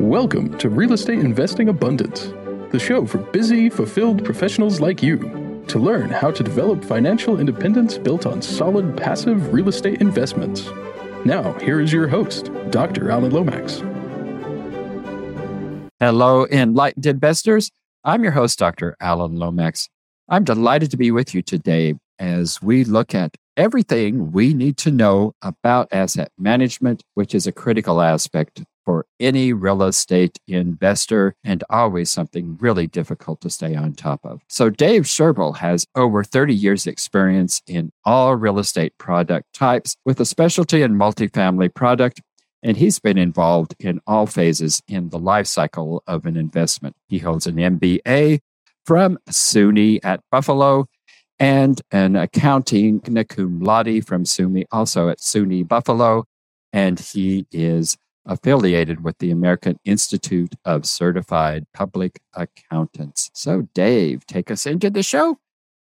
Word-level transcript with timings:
Welcome 0.00 0.58
to 0.58 0.68
Real 0.68 0.92
Estate 0.92 1.20
Investing 1.20 1.70
Abundance, 1.70 2.26
the 2.70 2.78
show 2.78 3.06
for 3.06 3.16
busy, 3.16 3.70
fulfilled 3.70 4.22
professionals 4.26 4.78
like 4.78 5.02
you 5.02 5.64
to 5.68 5.78
learn 5.78 6.10
how 6.10 6.30
to 6.30 6.42
develop 6.42 6.84
financial 6.84 7.40
independence 7.40 7.96
built 7.96 8.26
on 8.26 8.42
solid 8.42 8.94
passive 8.94 9.54
real 9.54 9.70
estate 9.70 10.02
investments. 10.02 10.68
Now, 11.24 11.54
here 11.60 11.80
is 11.80 11.94
your 11.94 12.08
host, 12.08 12.50
Dr. 12.68 13.10
Alan 13.10 13.32
Lomax. 13.32 13.82
Hello, 15.98 16.46
enlightened 16.48 17.06
investors. 17.06 17.70
I'm 18.04 18.22
your 18.22 18.32
host, 18.32 18.58
Dr. 18.58 18.98
Alan 19.00 19.36
Lomax. 19.36 19.88
I'm 20.28 20.44
delighted 20.44 20.90
to 20.90 20.98
be 20.98 21.10
with 21.10 21.34
you 21.34 21.40
today 21.40 21.94
as 22.18 22.60
we 22.60 22.84
look 22.84 23.14
at 23.14 23.34
everything 23.56 24.30
we 24.30 24.52
need 24.52 24.76
to 24.76 24.90
know 24.90 25.32
about 25.40 25.88
asset 25.90 26.32
management, 26.36 27.02
which 27.14 27.34
is 27.34 27.46
a 27.46 27.52
critical 27.52 28.02
aspect 28.02 28.62
for 28.86 29.04
any 29.20 29.52
real 29.52 29.82
estate 29.82 30.38
investor 30.46 31.34
and 31.44 31.62
always 31.68 32.10
something 32.10 32.56
really 32.58 32.86
difficult 32.86 33.40
to 33.42 33.50
stay 33.50 33.74
on 33.74 33.92
top 33.92 34.20
of. 34.24 34.40
So, 34.48 34.70
Dave 34.70 35.02
Sherbel 35.02 35.56
has 35.56 35.86
over 35.94 36.24
30 36.24 36.54
years' 36.54 36.86
experience 36.86 37.60
in 37.66 37.92
all 38.04 38.36
real 38.36 38.58
estate 38.58 38.96
product 38.96 39.52
types 39.52 39.96
with 40.06 40.20
a 40.20 40.24
specialty 40.24 40.80
in 40.82 40.94
multifamily 40.94 41.74
product. 41.74 42.22
And 42.62 42.76
he's 42.76 42.98
been 42.98 43.18
involved 43.18 43.74
in 43.78 44.00
all 44.06 44.26
phases 44.26 44.82
in 44.88 45.10
the 45.10 45.18
life 45.18 45.46
cycle 45.46 46.02
of 46.06 46.24
an 46.24 46.36
investment. 46.36 46.96
He 47.08 47.18
holds 47.18 47.46
an 47.46 47.56
MBA 47.56 48.40
from 48.84 49.18
SUNY 49.28 50.00
at 50.02 50.20
Buffalo 50.30 50.86
and 51.38 51.80
an 51.90 52.16
accounting 52.16 53.00
cum 53.00 53.60
laude 53.60 54.06
from 54.06 54.24
SUNY, 54.24 54.64
also 54.72 55.08
at 55.08 55.18
SUNY 55.18 55.66
Buffalo. 55.66 56.24
And 56.72 56.98
he 56.98 57.46
is 57.52 57.96
affiliated 58.26 59.02
with 59.02 59.18
the 59.18 59.30
American 59.30 59.78
Institute 59.84 60.54
of 60.64 60.86
Certified 60.86 61.64
Public 61.72 62.20
Accountants. 62.34 63.30
So, 63.32 63.68
Dave, 63.74 64.26
take 64.26 64.50
us 64.50 64.66
into 64.66 64.90
the 64.90 65.02
show 65.02 65.38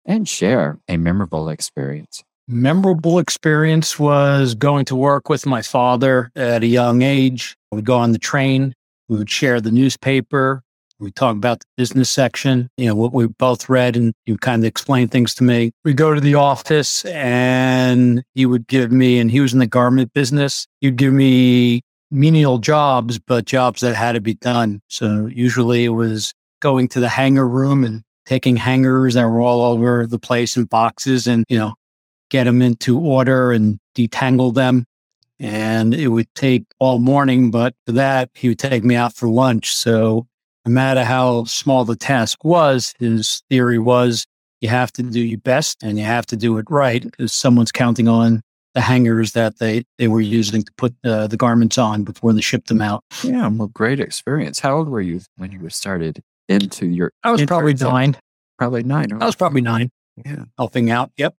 and 0.06 0.28
share 0.28 0.78
a 0.88 0.96
memorable 0.96 1.48
experience. 1.48 2.22
Memorable 2.46 3.18
experience 3.18 3.98
was 3.98 4.54
going 4.54 4.86
to 4.86 4.96
work 4.96 5.28
with 5.28 5.44
my 5.44 5.60
father 5.60 6.30
at 6.34 6.62
a 6.62 6.66
young 6.66 7.02
age. 7.02 7.56
We'd 7.70 7.84
go 7.84 7.98
on 7.98 8.12
the 8.12 8.18
train, 8.18 8.72
we 9.08 9.18
would 9.18 9.28
share 9.28 9.60
the 9.60 9.70
newspaper, 9.70 10.62
we 11.00 11.12
talk 11.12 11.36
about 11.36 11.60
the 11.60 11.66
business 11.76 12.10
section, 12.10 12.70
you 12.76 12.86
know, 12.86 12.94
what 12.94 13.12
we 13.12 13.26
both 13.26 13.68
read, 13.68 13.96
and 13.96 14.12
you 14.26 14.36
kind 14.36 14.62
of 14.62 14.66
explain 14.66 15.08
things 15.08 15.34
to 15.36 15.44
me. 15.44 15.70
We 15.84 15.94
go 15.94 16.12
to 16.12 16.20
the 16.20 16.34
office 16.34 17.04
and 17.04 18.24
he 18.34 18.46
would 18.46 18.66
give 18.66 18.90
me, 18.90 19.18
and 19.18 19.30
he 19.30 19.40
was 19.40 19.52
in 19.52 19.60
the 19.60 19.66
garment 19.66 20.12
business, 20.12 20.66
he'd 20.80 20.96
give 20.96 21.12
me 21.12 21.82
menial 22.10 22.58
jobs, 22.58 23.18
but 23.18 23.44
jobs 23.44 23.80
that 23.80 23.94
had 23.94 24.12
to 24.12 24.20
be 24.20 24.34
done. 24.34 24.80
So 24.88 25.26
usually 25.26 25.84
it 25.84 25.90
was 25.90 26.32
going 26.60 26.88
to 26.88 27.00
the 27.00 27.08
hanger 27.08 27.46
room 27.46 27.84
and 27.84 28.02
taking 28.26 28.56
hangers 28.56 29.14
that 29.14 29.26
were 29.26 29.40
all 29.40 29.62
over 29.62 30.06
the 30.06 30.18
place 30.18 30.56
in 30.56 30.64
boxes 30.64 31.26
and, 31.26 31.44
you 31.48 31.58
know, 31.58 31.74
get 32.30 32.44
them 32.44 32.60
into 32.60 32.98
order 32.98 33.52
and 33.52 33.78
detangle 33.96 34.54
them. 34.54 34.84
And 35.40 35.94
it 35.94 36.08
would 36.08 36.32
take 36.34 36.64
all 36.78 36.98
morning, 36.98 37.50
but 37.50 37.74
for 37.86 37.92
that, 37.92 38.30
he 38.34 38.48
would 38.48 38.58
take 38.58 38.84
me 38.84 38.96
out 38.96 39.14
for 39.14 39.28
lunch. 39.28 39.74
So 39.74 40.26
no 40.66 40.72
matter 40.72 41.04
how 41.04 41.44
small 41.44 41.84
the 41.84 41.96
task 41.96 42.44
was, 42.44 42.92
his 42.98 43.42
theory 43.48 43.78
was 43.78 44.26
you 44.60 44.68
have 44.68 44.92
to 44.92 45.02
do 45.02 45.20
your 45.20 45.38
best 45.38 45.82
and 45.82 45.98
you 45.98 46.04
have 46.04 46.26
to 46.26 46.36
do 46.36 46.58
it 46.58 46.66
right 46.68 47.02
because 47.02 47.32
someone's 47.32 47.72
counting 47.72 48.08
on 48.08 48.42
the 48.74 48.80
hangers 48.80 49.32
that 49.32 49.58
they, 49.58 49.84
they 49.98 50.08
were 50.08 50.20
using 50.20 50.62
to 50.62 50.72
put 50.76 50.94
uh, 51.04 51.26
the 51.26 51.36
garments 51.36 51.78
on 51.78 52.04
before 52.04 52.32
they 52.32 52.40
shipped 52.40 52.68
them 52.68 52.80
out. 52.80 53.04
Yeah, 53.22 53.48
well, 53.48 53.68
great 53.68 54.00
experience. 54.00 54.60
How 54.60 54.76
old 54.76 54.88
were 54.88 55.00
you 55.00 55.20
when 55.36 55.52
you 55.52 55.68
started 55.70 56.22
into 56.48 56.86
your? 56.86 57.12
I 57.24 57.30
was 57.30 57.44
probably 57.44 57.74
nine. 57.74 58.16
Probably 58.58 58.82
nine. 58.82 59.12
I 59.12 59.26
was 59.26 59.36
probably 59.36 59.60
nine. 59.60 59.90
Yeah, 60.24 60.44
helping 60.56 60.90
out. 60.90 61.12
Yep. 61.16 61.34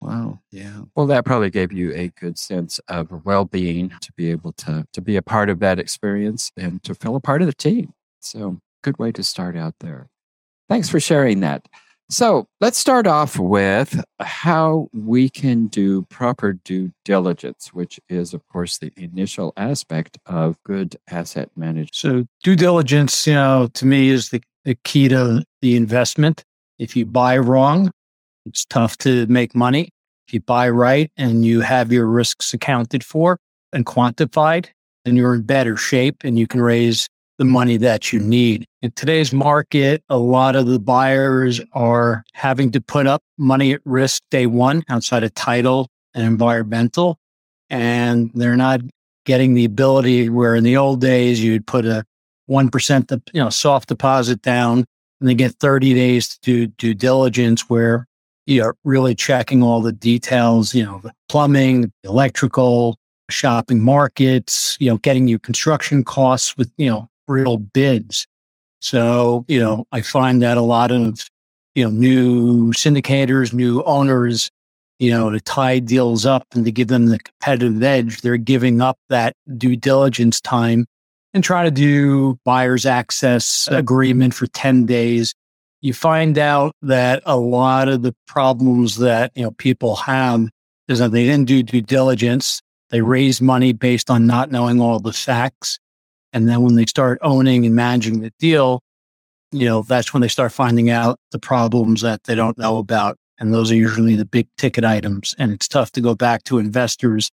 Wow. 0.00 0.40
Yeah. 0.50 0.82
Well, 0.94 1.06
that 1.06 1.24
probably 1.24 1.50
gave 1.50 1.72
you 1.72 1.92
a 1.94 2.08
good 2.08 2.38
sense 2.38 2.78
of 2.88 3.24
well-being 3.24 3.92
to 4.00 4.12
be 4.12 4.30
able 4.30 4.52
to 4.52 4.86
to 4.92 5.00
be 5.00 5.16
a 5.16 5.22
part 5.22 5.48
of 5.48 5.60
that 5.60 5.78
experience 5.78 6.52
and 6.56 6.82
to 6.82 6.94
feel 6.94 7.16
a 7.16 7.20
part 7.20 7.40
of 7.40 7.46
the 7.46 7.54
team. 7.54 7.92
So, 8.20 8.58
good 8.82 8.98
way 8.98 9.12
to 9.12 9.22
start 9.22 9.56
out 9.56 9.74
there. 9.80 10.08
Thanks 10.68 10.88
for 10.88 11.00
sharing 11.00 11.40
that. 11.40 11.66
So 12.08 12.46
let's 12.60 12.78
start 12.78 13.08
off 13.08 13.36
with 13.36 14.00
how 14.20 14.88
we 14.92 15.28
can 15.28 15.66
do 15.66 16.02
proper 16.02 16.52
due 16.52 16.92
diligence, 17.04 17.74
which 17.74 17.98
is, 18.08 18.32
of 18.32 18.46
course, 18.46 18.78
the 18.78 18.92
initial 18.96 19.52
aspect 19.56 20.16
of 20.26 20.62
good 20.62 20.96
asset 21.10 21.50
management. 21.56 21.94
So, 21.96 22.24
due 22.44 22.54
diligence, 22.54 23.26
you 23.26 23.34
know, 23.34 23.68
to 23.74 23.86
me 23.86 24.10
is 24.10 24.28
the, 24.28 24.40
the 24.64 24.76
key 24.84 25.08
to 25.08 25.42
the 25.62 25.74
investment. 25.76 26.44
If 26.78 26.94
you 26.94 27.06
buy 27.06 27.38
wrong, 27.38 27.90
it's 28.44 28.64
tough 28.64 28.96
to 28.98 29.26
make 29.26 29.56
money. 29.56 29.88
If 30.28 30.34
you 30.34 30.40
buy 30.40 30.68
right 30.68 31.10
and 31.16 31.44
you 31.44 31.60
have 31.60 31.90
your 31.90 32.06
risks 32.06 32.54
accounted 32.54 33.02
for 33.02 33.38
and 33.72 33.84
quantified, 33.84 34.66
then 35.04 35.16
you're 35.16 35.34
in 35.34 35.42
better 35.42 35.76
shape 35.76 36.22
and 36.22 36.38
you 36.38 36.46
can 36.46 36.60
raise 36.60 37.08
the 37.38 37.44
money 37.44 37.76
that 37.76 38.12
you 38.12 38.20
need. 38.20 38.66
In 38.82 38.90
today's 38.92 39.32
market, 39.32 40.02
a 40.08 40.18
lot 40.18 40.56
of 40.56 40.66
the 40.66 40.78
buyers 40.78 41.60
are 41.72 42.24
having 42.32 42.70
to 42.72 42.80
put 42.80 43.06
up 43.06 43.22
money 43.38 43.72
at 43.72 43.80
risk 43.84 44.22
day 44.30 44.46
one 44.46 44.82
outside 44.88 45.24
of 45.24 45.34
title 45.34 45.88
and 46.14 46.24
environmental. 46.24 47.18
And 47.68 48.30
they're 48.34 48.56
not 48.56 48.80
getting 49.24 49.54
the 49.54 49.64
ability 49.64 50.28
where 50.28 50.54
in 50.54 50.64
the 50.64 50.76
old 50.76 51.00
days 51.00 51.42
you'd 51.42 51.66
put 51.66 51.84
a 51.84 52.04
1% 52.48 53.20
you 53.32 53.42
know, 53.42 53.50
soft 53.50 53.88
deposit 53.88 54.40
down 54.40 54.84
and 55.20 55.28
they 55.28 55.34
get 55.34 55.52
30 55.54 55.94
days 55.94 56.38
to 56.38 56.38
do 56.38 56.66
due 56.66 56.94
diligence 56.94 57.68
where 57.68 58.06
you're 58.46 58.76
really 58.84 59.14
checking 59.14 59.62
all 59.62 59.80
the 59.80 59.92
details, 59.92 60.74
you 60.74 60.84
know, 60.84 61.00
the 61.02 61.12
plumbing, 61.28 61.92
electrical, 62.04 62.96
shopping 63.28 63.82
markets, 63.82 64.76
you 64.78 64.88
know, 64.88 64.98
getting 64.98 65.26
your 65.26 65.40
construction 65.40 66.04
costs 66.04 66.56
with, 66.56 66.70
you 66.76 66.88
know, 66.88 67.08
real 67.28 67.56
bids. 67.56 68.26
So, 68.80 69.44
you 69.48 69.58
know, 69.58 69.86
I 69.92 70.02
find 70.02 70.42
that 70.42 70.56
a 70.56 70.62
lot 70.62 70.92
of, 70.92 71.28
you 71.74 71.84
know, 71.84 71.90
new 71.90 72.72
syndicators, 72.72 73.52
new 73.52 73.82
owners, 73.82 74.50
you 74.98 75.10
know, 75.10 75.30
to 75.30 75.40
tie 75.40 75.78
deals 75.78 76.24
up 76.24 76.46
and 76.54 76.64
to 76.64 76.72
give 76.72 76.88
them 76.88 77.06
the 77.06 77.18
competitive 77.18 77.82
edge, 77.82 78.20
they're 78.20 78.36
giving 78.36 78.80
up 78.80 78.98
that 79.08 79.34
due 79.56 79.76
diligence 79.76 80.40
time 80.40 80.86
and 81.34 81.44
try 81.44 81.64
to 81.64 81.70
do 81.70 82.38
buyer's 82.44 82.86
access 82.86 83.68
agreement 83.70 84.34
for 84.34 84.46
10 84.46 84.86
days. 84.86 85.34
You 85.82 85.92
find 85.92 86.38
out 86.38 86.74
that 86.82 87.22
a 87.26 87.36
lot 87.36 87.88
of 87.88 88.02
the 88.02 88.14
problems 88.26 88.96
that, 88.96 89.32
you 89.34 89.42
know, 89.42 89.50
people 89.52 89.96
have 89.96 90.48
is 90.88 90.98
that 90.98 91.12
they 91.12 91.24
didn't 91.24 91.46
do 91.46 91.62
due 91.62 91.82
diligence. 91.82 92.62
They 92.90 93.02
raise 93.02 93.42
money 93.42 93.72
based 93.72 94.10
on 94.10 94.26
not 94.26 94.50
knowing 94.50 94.80
all 94.80 94.98
the 94.98 95.12
facts. 95.12 95.78
And 96.36 96.46
then 96.46 96.60
when 96.60 96.74
they 96.74 96.84
start 96.84 97.18
owning 97.22 97.64
and 97.64 97.74
managing 97.74 98.20
the 98.20 98.30
deal, 98.38 98.82
you 99.52 99.64
know, 99.64 99.80
that's 99.80 100.12
when 100.12 100.20
they 100.20 100.28
start 100.28 100.52
finding 100.52 100.90
out 100.90 101.18
the 101.32 101.38
problems 101.38 102.02
that 102.02 102.24
they 102.24 102.34
don't 102.34 102.58
know 102.58 102.76
about. 102.76 103.16
And 103.38 103.54
those 103.54 103.72
are 103.72 103.74
usually 103.74 104.16
the 104.16 104.26
big 104.26 104.46
ticket 104.58 104.84
items. 104.84 105.34
And 105.38 105.50
it's 105.50 105.66
tough 105.66 105.92
to 105.92 106.02
go 106.02 106.14
back 106.14 106.44
to 106.44 106.58
investors 106.58 107.30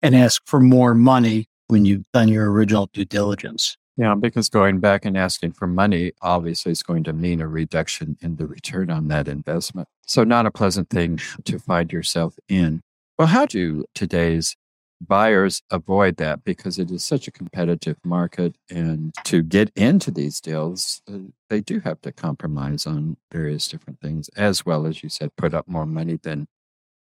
and 0.00 0.16
ask 0.16 0.40
for 0.46 0.58
more 0.58 0.94
money 0.94 1.48
when 1.66 1.84
you've 1.84 2.10
done 2.14 2.28
your 2.28 2.50
original 2.50 2.88
due 2.94 3.04
diligence. 3.04 3.76
Yeah, 3.98 4.14
because 4.14 4.48
going 4.48 4.80
back 4.80 5.04
and 5.04 5.18
asking 5.18 5.52
for 5.52 5.66
money 5.66 6.12
obviously 6.22 6.72
is 6.72 6.82
going 6.82 7.04
to 7.04 7.12
mean 7.12 7.42
a 7.42 7.48
reduction 7.48 8.16
in 8.22 8.36
the 8.36 8.46
return 8.46 8.90
on 8.90 9.08
that 9.08 9.28
investment. 9.28 9.86
So, 10.06 10.24
not 10.24 10.46
a 10.46 10.50
pleasant 10.50 10.88
thing 10.88 11.20
to 11.44 11.58
find 11.58 11.92
yourself 11.92 12.38
in. 12.48 12.80
Well, 13.18 13.28
how 13.28 13.44
do 13.44 13.84
today's 13.94 14.56
buyers 15.00 15.62
avoid 15.70 16.16
that 16.16 16.44
because 16.44 16.78
it 16.78 16.90
is 16.90 17.04
such 17.04 17.28
a 17.28 17.32
competitive 17.32 17.96
market. 18.04 18.56
And 18.70 19.12
to 19.24 19.42
get 19.42 19.70
into 19.76 20.10
these 20.10 20.40
deals, 20.40 21.02
uh, 21.08 21.18
they 21.48 21.60
do 21.60 21.80
have 21.80 22.00
to 22.02 22.12
compromise 22.12 22.86
on 22.86 23.16
various 23.32 23.68
different 23.68 24.00
things, 24.00 24.28
as 24.36 24.64
well 24.64 24.86
as 24.86 25.02
you 25.02 25.08
said, 25.08 25.30
put 25.36 25.54
up 25.54 25.68
more 25.68 25.86
money 25.86 26.18
than 26.22 26.46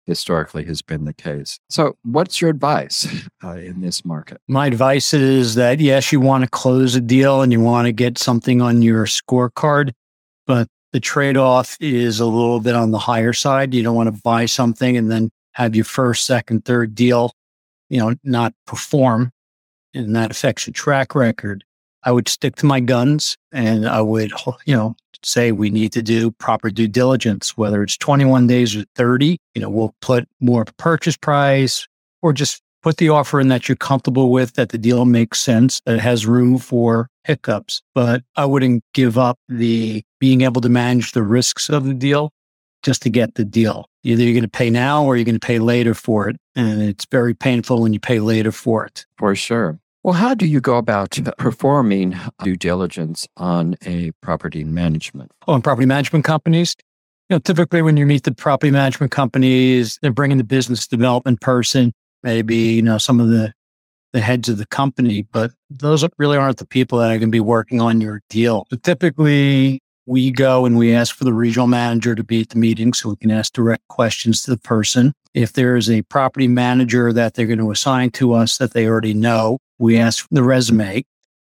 historically 0.06 0.64
has 0.64 0.82
been 0.82 1.04
the 1.04 1.12
case. 1.12 1.58
So, 1.68 1.96
what's 2.04 2.40
your 2.40 2.50
advice 2.50 3.06
uh, 3.44 3.56
in 3.56 3.80
this 3.80 4.04
market? 4.04 4.40
My 4.48 4.66
advice 4.66 5.12
is 5.12 5.56
that 5.56 5.80
yes, 5.80 6.12
you 6.12 6.20
want 6.20 6.44
to 6.44 6.50
close 6.50 6.94
a 6.94 7.00
deal 7.00 7.42
and 7.42 7.52
you 7.52 7.60
want 7.60 7.86
to 7.86 7.92
get 7.92 8.18
something 8.18 8.60
on 8.60 8.82
your 8.82 9.06
scorecard, 9.06 9.92
but 10.46 10.68
the 10.92 11.00
trade 11.00 11.36
off 11.36 11.76
is 11.80 12.20
a 12.20 12.26
little 12.26 12.60
bit 12.60 12.74
on 12.74 12.92
the 12.92 12.98
higher 12.98 13.32
side. 13.32 13.74
You 13.74 13.82
don't 13.82 13.96
want 13.96 14.14
to 14.14 14.22
buy 14.22 14.46
something 14.46 14.96
and 14.96 15.10
then 15.10 15.30
have 15.52 15.74
your 15.74 15.84
first, 15.84 16.24
second, 16.24 16.64
third 16.64 16.94
deal 16.94 17.32
you 17.88 17.98
know, 17.98 18.14
not 18.24 18.54
perform 18.66 19.32
and 19.94 20.14
that 20.14 20.30
affects 20.30 20.66
your 20.66 20.74
track 20.74 21.14
record, 21.14 21.64
I 22.04 22.12
would 22.12 22.28
stick 22.28 22.56
to 22.56 22.66
my 22.66 22.80
guns 22.80 23.36
and 23.52 23.88
I 23.88 24.00
would, 24.00 24.32
you 24.64 24.76
know, 24.76 24.94
say 25.22 25.50
we 25.52 25.70
need 25.70 25.92
to 25.92 26.02
do 26.02 26.30
proper 26.32 26.70
due 26.70 26.86
diligence, 26.88 27.56
whether 27.56 27.82
it's 27.82 27.96
21 27.96 28.46
days 28.46 28.76
or 28.76 28.84
30, 28.94 29.38
you 29.54 29.62
know, 29.62 29.70
we'll 29.70 29.94
put 30.00 30.28
more 30.40 30.64
purchase 30.76 31.16
price 31.16 31.88
or 32.22 32.32
just 32.32 32.62
put 32.82 32.98
the 32.98 33.08
offer 33.08 33.40
in 33.40 33.48
that 33.48 33.68
you're 33.68 33.76
comfortable 33.76 34.30
with, 34.30 34.52
that 34.52 34.68
the 34.68 34.78
deal 34.78 35.04
makes 35.04 35.40
sense, 35.40 35.80
that 35.86 35.98
has 35.98 36.26
room 36.26 36.58
for 36.58 37.08
hiccups, 37.24 37.82
but 37.94 38.22
I 38.36 38.44
wouldn't 38.44 38.84
give 38.94 39.18
up 39.18 39.38
the 39.48 40.04
being 40.20 40.42
able 40.42 40.60
to 40.60 40.68
manage 40.68 41.12
the 41.12 41.24
risks 41.24 41.68
of 41.68 41.84
the 41.84 41.94
deal 41.94 42.30
just 42.86 43.02
to 43.02 43.10
get 43.10 43.34
the 43.34 43.44
deal. 43.44 43.90
Either 44.04 44.22
you're 44.22 44.32
going 44.32 44.42
to 44.44 44.48
pay 44.48 44.70
now 44.70 45.04
or 45.04 45.16
you're 45.16 45.24
going 45.24 45.38
to 45.38 45.44
pay 45.44 45.58
later 45.58 45.92
for 45.92 46.28
it. 46.28 46.36
And 46.54 46.80
it's 46.80 47.04
very 47.10 47.34
painful 47.34 47.82
when 47.82 47.92
you 47.92 47.98
pay 47.98 48.20
later 48.20 48.52
for 48.52 48.86
it. 48.86 49.04
For 49.18 49.34
sure. 49.34 49.80
Well, 50.04 50.14
how 50.14 50.34
do 50.34 50.46
you 50.46 50.60
go 50.60 50.76
about 50.76 51.18
performing 51.36 52.16
due 52.44 52.54
diligence 52.56 53.26
on 53.36 53.74
a 53.84 54.12
property 54.22 54.62
management? 54.62 55.32
Oh, 55.48 55.56
in 55.56 55.62
property 55.62 55.84
management 55.84 56.24
companies, 56.24 56.76
you 57.28 57.34
know, 57.34 57.40
typically 57.40 57.82
when 57.82 57.96
you 57.96 58.06
meet 58.06 58.22
the 58.22 58.32
property 58.32 58.70
management 58.70 59.10
companies, 59.10 59.98
they're 60.00 60.12
bringing 60.12 60.38
the 60.38 60.44
business 60.44 60.86
development 60.86 61.40
person, 61.40 61.92
maybe, 62.22 62.54
you 62.56 62.82
know, 62.82 62.98
some 62.98 63.18
of 63.18 63.30
the, 63.30 63.52
the 64.12 64.20
heads 64.20 64.48
of 64.48 64.58
the 64.58 64.66
company, 64.66 65.26
but 65.32 65.50
those 65.70 66.04
really 66.18 66.36
aren't 66.36 66.58
the 66.58 66.66
people 66.66 67.00
that 67.00 67.06
are 67.10 67.18
going 67.18 67.22
to 67.22 67.26
be 67.26 67.40
working 67.40 67.80
on 67.80 68.00
your 68.00 68.22
deal. 68.30 68.64
So 68.70 68.76
typically 68.76 69.80
we 70.06 70.30
go 70.30 70.64
and 70.64 70.78
we 70.78 70.94
ask 70.94 71.14
for 71.14 71.24
the 71.24 71.32
regional 71.32 71.66
manager 71.66 72.14
to 72.14 72.22
be 72.22 72.40
at 72.40 72.50
the 72.50 72.58
meeting 72.58 72.92
so 72.92 73.10
we 73.10 73.16
can 73.16 73.32
ask 73.32 73.52
direct 73.52 73.86
questions 73.88 74.42
to 74.42 74.52
the 74.52 74.58
person. 74.58 75.12
If 75.34 75.52
there 75.52 75.76
is 75.76 75.90
a 75.90 76.02
property 76.02 76.48
manager 76.48 77.12
that 77.12 77.34
they're 77.34 77.46
going 77.46 77.58
to 77.58 77.72
assign 77.72 78.10
to 78.12 78.32
us 78.32 78.56
that 78.58 78.72
they 78.72 78.86
already 78.86 79.14
know, 79.14 79.58
we 79.78 79.98
ask 79.98 80.26
the 80.30 80.44
resume. 80.44 81.04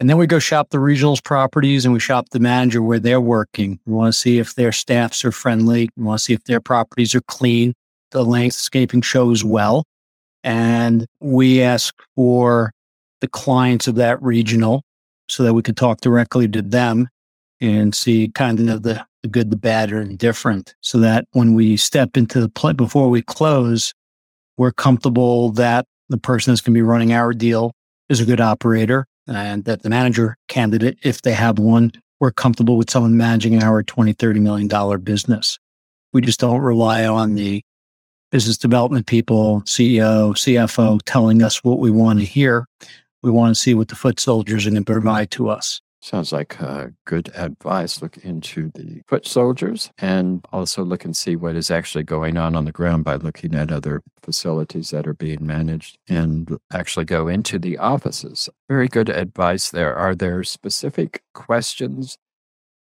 And 0.00 0.10
then 0.10 0.16
we 0.16 0.26
go 0.26 0.38
shop 0.38 0.70
the 0.70 0.78
regionals 0.78 1.22
properties 1.22 1.84
and 1.84 1.94
we 1.94 2.00
shop 2.00 2.30
the 2.30 2.40
manager 2.40 2.82
where 2.82 2.98
they're 2.98 3.20
working. 3.20 3.78
We 3.86 3.92
want 3.92 4.12
to 4.12 4.18
see 4.18 4.38
if 4.38 4.54
their 4.54 4.72
staffs 4.72 5.24
are 5.24 5.32
friendly. 5.32 5.88
We 5.96 6.04
want 6.04 6.18
to 6.18 6.24
see 6.24 6.32
if 6.32 6.44
their 6.44 6.60
properties 6.60 7.14
are 7.14 7.20
clean. 7.22 7.74
The 8.10 8.24
landscaping 8.24 9.02
shows 9.02 9.44
well. 9.44 9.84
And 10.42 11.06
we 11.20 11.62
ask 11.62 11.94
for 12.16 12.72
the 13.20 13.28
clients 13.28 13.86
of 13.86 13.94
that 13.96 14.20
regional 14.22 14.82
so 15.28 15.44
that 15.44 15.54
we 15.54 15.62
can 15.62 15.74
talk 15.74 16.00
directly 16.00 16.48
to 16.48 16.62
them 16.62 17.08
and 17.60 17.94
see 17.94 18.28
kind 18.34 18.68
of 18.68 18.82
the, 18.82 19.04
the 19.22 19.28
good, 19.28 19.50
the 19.50 19.56
bad, 19.56 19.92
or 19.92 20.00
indifferent 20.00 20.74
so 20.80 20.98
that 20.98 21.26
when 21.32 21.54
we 21.54 21.76
step 21.76 22.16
into 22.16 22.40
the 22.40 22.48
play 22.48 22.72
before 22.72 23.10
we 23.10 23.22
close, 23.22 23.92
we're 24.56 24.72
comfortable 24.72 25.50
that 25.52 25.86
the 26.08 26.18
person 26.18 26.52
that's 26.52 26.60
going 26.60 26.74
to 26.74 26.78
be 26.78 26.82
running 26.82 27.12
our 27.12 27.32
deal 27.32 27.72
is 28.08 28.20
a 28.20 28.26
good 28.26 28.40
operator 28.40 29.06
and 29.26 29.64
that 29.64 29.82
the 29.82 29.90
manager 29.90 30.36
candidate, 30.48 30.98
if 31.02 31.22
they 31.22 31.32
have 31.32 31.58
one, 31.58 31.92
we're 32.18 32.32
comfortable 32.32 32.76
with 32.76 32.90
someone 32.90 33.16
managing 33.16 33.62
our 33.62 33.82
20, 33.82 34.12
30 34.12 34.40
million 34.40 34.68
dollar 34.68 34.98
business. 34.98 35.58
We 36.12 36.20
just 36.20 36.40
don't 36.40 36.60
rely 36.60 37.06
on 37.06 37.34
the 37.34 37.62
business 38.30 38.58
development 38.58 39.06
people, 39.06 39.62
CEO, 39.62 40.32
CFO 40.34 41.00
telling 41.04 41.42
us 41.42 41.64
what 41.64 41.78
we 41.78 41.90
want 41.90 42.18
to 42.18 42.24
hear. 42.24 42.66
We 43.22 43.30
want 43.30 43.54
to 43.54 43.60
see 43.60 43.74
what 43.74 43.88
the 43.88 43.96
foot 43.96 44.20
soldiers 44.20 44.66
are 44.66 44.70
going 44.70 44.84
to 44.84 44.92
provide 44.92 45.30
to 45.32 45.48
us. 45.48 45.80
Sounds 46.02 46.32
like 46.32 46.60
uh, 46.62 46.88
good 47.04 47.30
advice. 47.34 48.00
Look 48.00 48.16
into 48.18 48.70
the 48.74 49.02
foot 49.06 49.26
soldiers 49.26 49.90
and 49.98 50.44
also 50.50 50.82
look 50.82 51.04
and 51.04 51.14
see 51.14 51.36
what 51.36 51.56
is 51.56 51.70
actually 51.70 52.04
going 52.04 52.38
on 52.38 52.56
on 52.56 52.64
the 52.64 52.72
ground 52.72 53.04
by 53.04 53.16
looking 53.16 53.54
at 53.54 53.70
other 53.70 54.02
facilities 54.22 54.90
that 54.90 55.06
are 55.06 55.14
being 55.14 55.46
managed 55.46 55.98
and 56.08 56.58
actually 56.72 57.04
go 57.04 57.28
into 57.28 57.58
the 57.58 57.76
offices. 57.76 58.48
Very 58.68 58.88
good 58.88 59.10
advice 59.10 59.70
there. 59.70 59.94
Are 59.94 60.14
there 60.14 60.42
specific 60.42 61.22
questions 61.34 62.16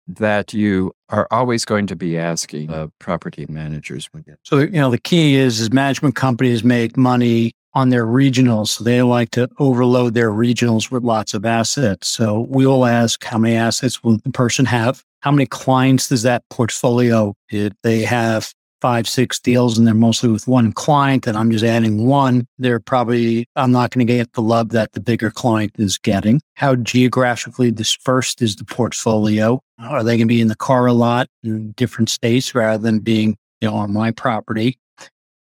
that 0.07 0.53
you 0.53 0.93
are 1.09 1.27
always 1.31 1.65
going 1.65 1.87
to 1.87 1.95
be 1.97 2.17
asking 2.17 2.91
property 2.99 3.45
managers? 3.49 4.09
So, 4.43 4.59
you 4.59 4.71
know, 4.71 4.89
the 4.89 4.97
key 4.97 5.35
is, 5.35 5.59
is 5.59 5.73
management 5.73 6.15
companies 6.15 6.63
make 6.63 6.95
money 6.95 7.53
on 7.73 7.89
their 7.89 8.05
regionals. 8.05 8.69
So 8.69 8.83
they 8.83 9.01
like 9.01 9.31
to 9.31 9.49
overload 9.59 10.13
their 10.13 10.31
regionals 10.31 10.91
with 10.91 11.03
lots 11.03 11.33
of 11.33 11.45
assets. 11.45 12.07
So 12.07 12.47
we 12.49 12.65
will 12.65 12.85
ask 12.85 13.23
how 13.23 13.37
many 13.37 13.55
assets 13.55 14.03
will 14.03 14.17
the 14.17 14.31
person 14.31 14.65
have? 14.65 15.03
How 15.21 15.31
many 15.31 15.45
clients 15.45 16.09
does 16.09 16.23
that 16.23 16.43
portfolio? 16.49 17.35
If 17.49 17.73
they 17.83 18.01
have 18.01 18.53
five, 18.81 19.07
six 19.07 19.39
deals 19.39 19.77
and 19.77 19.85
they're 19.85 19.93
mostly 19.93 20.29
with 20.29 20.47
one 20.47 20.71
client 20.73 21.27
and 21.27 21.37
I'm 21.37 21.51
just 21.51 21.63
adding 21.63 22.07
one, 22.07 22.47
they're 22.57 22.79
probably, 22.79 23.45
I'm 23.55 23.71
not 23.71 23.91
going 23.91 24.05
to 24.05 24.13
get 24.13 24.33
the 24.33 24.41
love 24.41 24.69
that 24.69 24.93
the 24.93 24.99
bigger 24.99 25.29
client 25.29 25.71
is 25.77 25.99
getting. 25.99 26.41
How 26.55 26.75
geographically 26.75 27.71
dispersed 27.71 28.41
is 28.41 28.55
the 28.55 28.65
portfolio? 28.65 29.61
Are 29.79 30.03
they 30.03 30.17
going 30.17 30.27
to 30.27 30.33
be 30.33 30.41
in 30.41 30.47
the 30.47 30.55
car 30.55 30.87
a 30.87 30.93
lot 30.93 31.27
in 31.43 31.71
different 31.73 32.09
states 32.09 32.55
rather 32.55 32.81
than 32.81 32.99
being, 32.99 33.37
you 33.61 33.69
know, 33.69 33.75
on 33.75 33.93
my 33.93 34.09
property? 34.09 34.79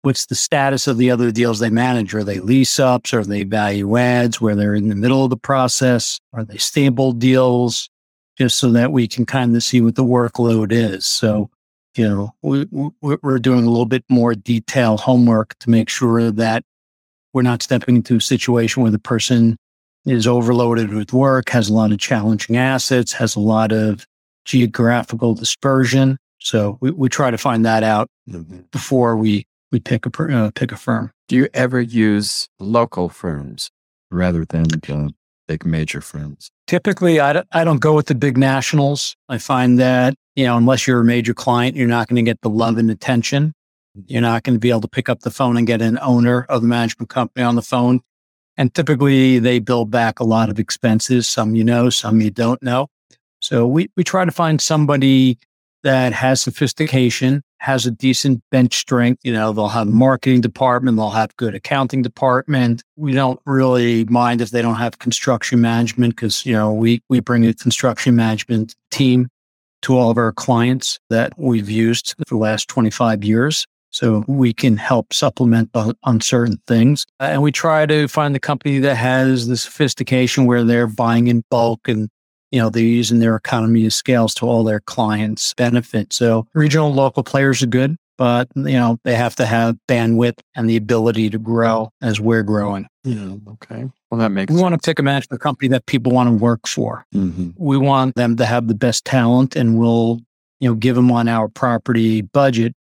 What's 0.05 0.27
the 0.27 0.35
status 0.35 0.85
of 0.85 0.97
the 0.97 1.09
other 1.09 1.31
deals 1.31 1.57
they 1.57 1.71
manage? 1.71 2.13
Are 2.13 2.23
they 2.23 2.39
lease 2.39 2.79
ups? 2.79 3.11
Are 3.11 3.23
they 3.23 3.43
value 3.43 3.97
adds 3.97 4.39
where 4.39 4.55
they're 4.55 4.75
in 4.75 4.87
the 4.87 4.95
middle 4.95 5.23
of 5.23 5.31
the 5.31 5.37
process? 5.37 6.19
Are 6.31 6.43
they 6.45 6.57
stable 6.57 7.11
deals? 7.11 7.89
Just 8.37 8.57
so 8.57 8.71
that 8.73 8.91
we 8.91 9.07
can 9.07 9.25
kind 9.25 9.55
of 9.55 9.63
see 9.63 9.81
what 9.81 9.95
the 9.95 10.03
workload 10.03 10.71
is. 10.71 11.07
So, 11.07 11.49
you 11.95 12.07
know, 12.07 12.35
we, 12.43 12.67
we're 13.01 13.39
doing 13.39 13.65
a 13.65 13.69
little 13.69 13.85
bit 13.85 14.03
more 14.07 14.35
detailed 14.35 14.99
homework 14.99 15.57
to 15.59 15.69
make 15.69 15.89
sure 15.89 16.29
that 16.29 16.63
we're 17.33 17.41
not 17.41 17.63
stepping 17.63 17.95
into 17.95 18.17
a 18.17 18.21
situation 18.21 18.83
where 18.83 18.91
the 18.91 18.99
person 18.99 19.57
is 20.05 20.27
overloaded 20.27 20.93
with 20.93 21.13
work, 21.13 21.49
has 21.49 21.69
a 21.69 21.73
lot 21.73 21.91
of 21.91 21.97
challenging 21.97 22.57
assets, 22.57 23.13
has 23.13 23.35
a 23.35 23.39
lot 23.39 23.71
of 23.71 24.05
geographical 24.43 25.33
dispersion. 25.33 26.17
So 26.39 26.77
we, 26.79 26.91
we 26.91 27.09
try 27.09 27.31
to 27.31 27.37
find 27.37 27.65
that 27.65 27.83
out 27.83 28.07
mm-hmm. 28.29 28.59
before 28.71 29.15
we 29.15 29.47
we 29.71 29.79
pick 29.79 30.05
a 30.05 30.23
uh, 30.23 30.51
pick 30.53 30.71
a 30.71 30.77
firm. 30.77 31.11
Do 31.27 31.35
you 31.35 31.47
ever 31.53 31.81
use 31.81 32.47
local 32.59 33.09
firms 33.09 33.71
rather 34.11 34.45
than 34.45 34.65
uh, 34.89 35.09
big 35.47 35.65
major 35.65 36.01
firms? 36.01 36.49
Typically, 36.67 37.19
I 37.19 37.33
don't, 37.33 37.47
I 37.51 37.63
don't 37.63 37.79
go 37.79 37.93
with 37.93 38.07
the 38.07 38.15
big 38.15 38.37
nationals. 38.37 39.15
I 39.29 39.37
find 39.37 39.79
that 39.79 40.15
you 40.35 40.45
know 40.45 40.57
unless 40.57 40.87
you're 40.87 41.01
a 41.01 41.05
major 41.05 41.33
client, 41.33 41.75
you're 41.75 41.87
not 41.87 42.07
going 42.07 42.23
to 42.23 42.29
get 42.29 42.41
the 42.41 42.49
love 42.49 42.77
and 42.77 42.89
attention. 42.91 43.53
You're 44.07 44.21
not 44.21 44.43
going 44.43 44.55
to 44.55 44.59
be 44.59 44.69
able 44.69 44.81
to 44.81 44.87
pick 44.89 45.07
up 45.07 45.21
the 45.21 45.31
phone 45.31 45.57
and 45.57 45.65
get 45.65 45.81
an 45.81 45.97
owner 46.01 46.45
of 46.49 46.61
the 46.61 46.67
management 46.67 47.09
company 47.09 47.45
on 47.45 47.55
the 47.55 47.61
phone. 47.61 48.01
And 48.57 48.73
typically, 48.73 49.39
they 49.39 49.59
build 49.59 49.89
back 49.89 50.19
a 50.19 50.25
lot 50.25 50.49
of 50.49 50.59
expenses. 50.59 51.27
Some 51.27 51.55
you 51.55 51.63
know, 51.63 51.89
some 51.89 52.21
you 52.21 52.31
don't 52.31 52.61
know. 52.61 52.87
So 53.39 53.67
we 53.67 53.89
we 53.95 54.03
try 54.03 54.25
to 54.25 54.31
find 54.31 54.61
somebody 54.61 55.37
that 55.83 56.13
has 56.13 56.41
sophistication, 56.41 57.43
has 57.65 57.87
a 57.87 57.91
decent 57.91 58.43
bench 58.51 58.75
strength. 58.75 59.21
You 59.23 59.33
know, 59.33 59.51
they'll 59.51 59.69
have 59.69 59.87
marketing 59.87 60.41
department, 60.41 60.97
they'll 60.97 61.09
have 61.09 61.35
good 61.35 61.55
accounting 61.55 62.03
department. 62.03 62.83
We 62.95 63.11
don't 63.11 63.39
really 63.47 64.05
mind 64.05 64.41
if 64.41 64.51
they 64.51 64.61
don't 64.61 64.75
have 64.75 64.99
construction 64.99 65.61
management 65.61 66.15
because, 66.15 66.45
you 66.45 66.53
know, 66.53 66.71
we, 66.71 67.01
we 67.09 67.21
bring 67.21 67.43
a 67.43 67.55
construction 67.55 68.15
management 68.15 68.75
team 68.91 69.29
to 69.81 69.97
all 69.97 70.11
of 70.11 70.17
our 70.17 70.31
clients 70.31 70.99
that 71.09 71.33
we've 71.37 71.69
used 71.69 72.13
for 72.19 72.35
the 72.35 72.37
last 72.37 72.67
25 72.67 73.23
years. 73.23 73.65
So 73.89 74.23
we 74.27 74.53
can 74.53 74.77
help 74.77 75.11
supplement 75.11 75.71
on 75.73 76.21
certain 76.21 76.61
things. 76.67 77.07
And 77.19 77.41
we 77.41 77.51
try 77.51 77.87
to 77.87 78.07
find 78.07 78.35
the 78.35 78.39
company 78.39 78.77
that 78.79 78.95
has 78.95 79.47
the 79.47 79.57
sophistication 79.57 80.45
where 80.45 80.63
they're 80.63 80.85
buying 80.85 81.29
in 81.29 81.43
bulk 81.49 81.87
and 81.87 82.09
you 82.51 82.59
know, 82.59 82.69
they're 82.69 82.83
using 82.83 83.19
their 83.19 83.35
economy 83.35 83.85
of 83.85 83.93
scales 83.93 84.33
to 84.35 84.45
all 84.45 84.63
their 84.63 84.79
clients' 84.79 85.53
benefit. 85.53 86.13
So 86.13 86.47
regional 86.53 86.93
local 86.93 87.23
players 87.23 87.61
are 87.63 87.67
good, 87.67 87.97
but 88.17 88.47
you 88.55 88.73
know, 88.73 88.97
they 89.03 89.15
have 89.15 89.35
to 89.37 89.45
have 89.45 89.77
bandwidth 89.87 90.39
and 90.55 90.69
the 90.69 90.77
ability 90.77 91.29
to 91.31 91.37
grow 91.37 91.91
as 92.01 92.19
we're 92.19 92.43
growing. 92.43 92.87
Yeah. 93.03 93.35
Okay. 93.49 93.89
Well, 94.09 94.19
that 94.19 94.29
makes 94.29 94.51
we 94.51 94.55
sense. 94.55 94.63
want 94.63 94.81
to 94.81 94.85
pick 94.85 94.99
a 94.99 95.03
management 95.03 95.41
company 95.41 95.67
that 95.69 95.85
people 95.85 96.11
want 96.11 96.29
to 96.29 96.33
work 96.33 96.67
for. 96.67 97.05
Mm-hmm. 97.13 97.51
We 97.57 97.77
want 97.77 98.15
them 98.15 98.37
to 98.37 98.45
have 98.45 98.67
the 98.67 98.75
best 98.75 99.05
talent 99.05 99.55
and 99.55 99.77
we'll, 99.77 100.21
you 100.59 100.69
know, 100.69 100.75
give 100.75 100.95
them 100.95 101.11
on 101.11 101.27
our 101.27 101.47
property 101.47 102.21
budget 102.21 102.73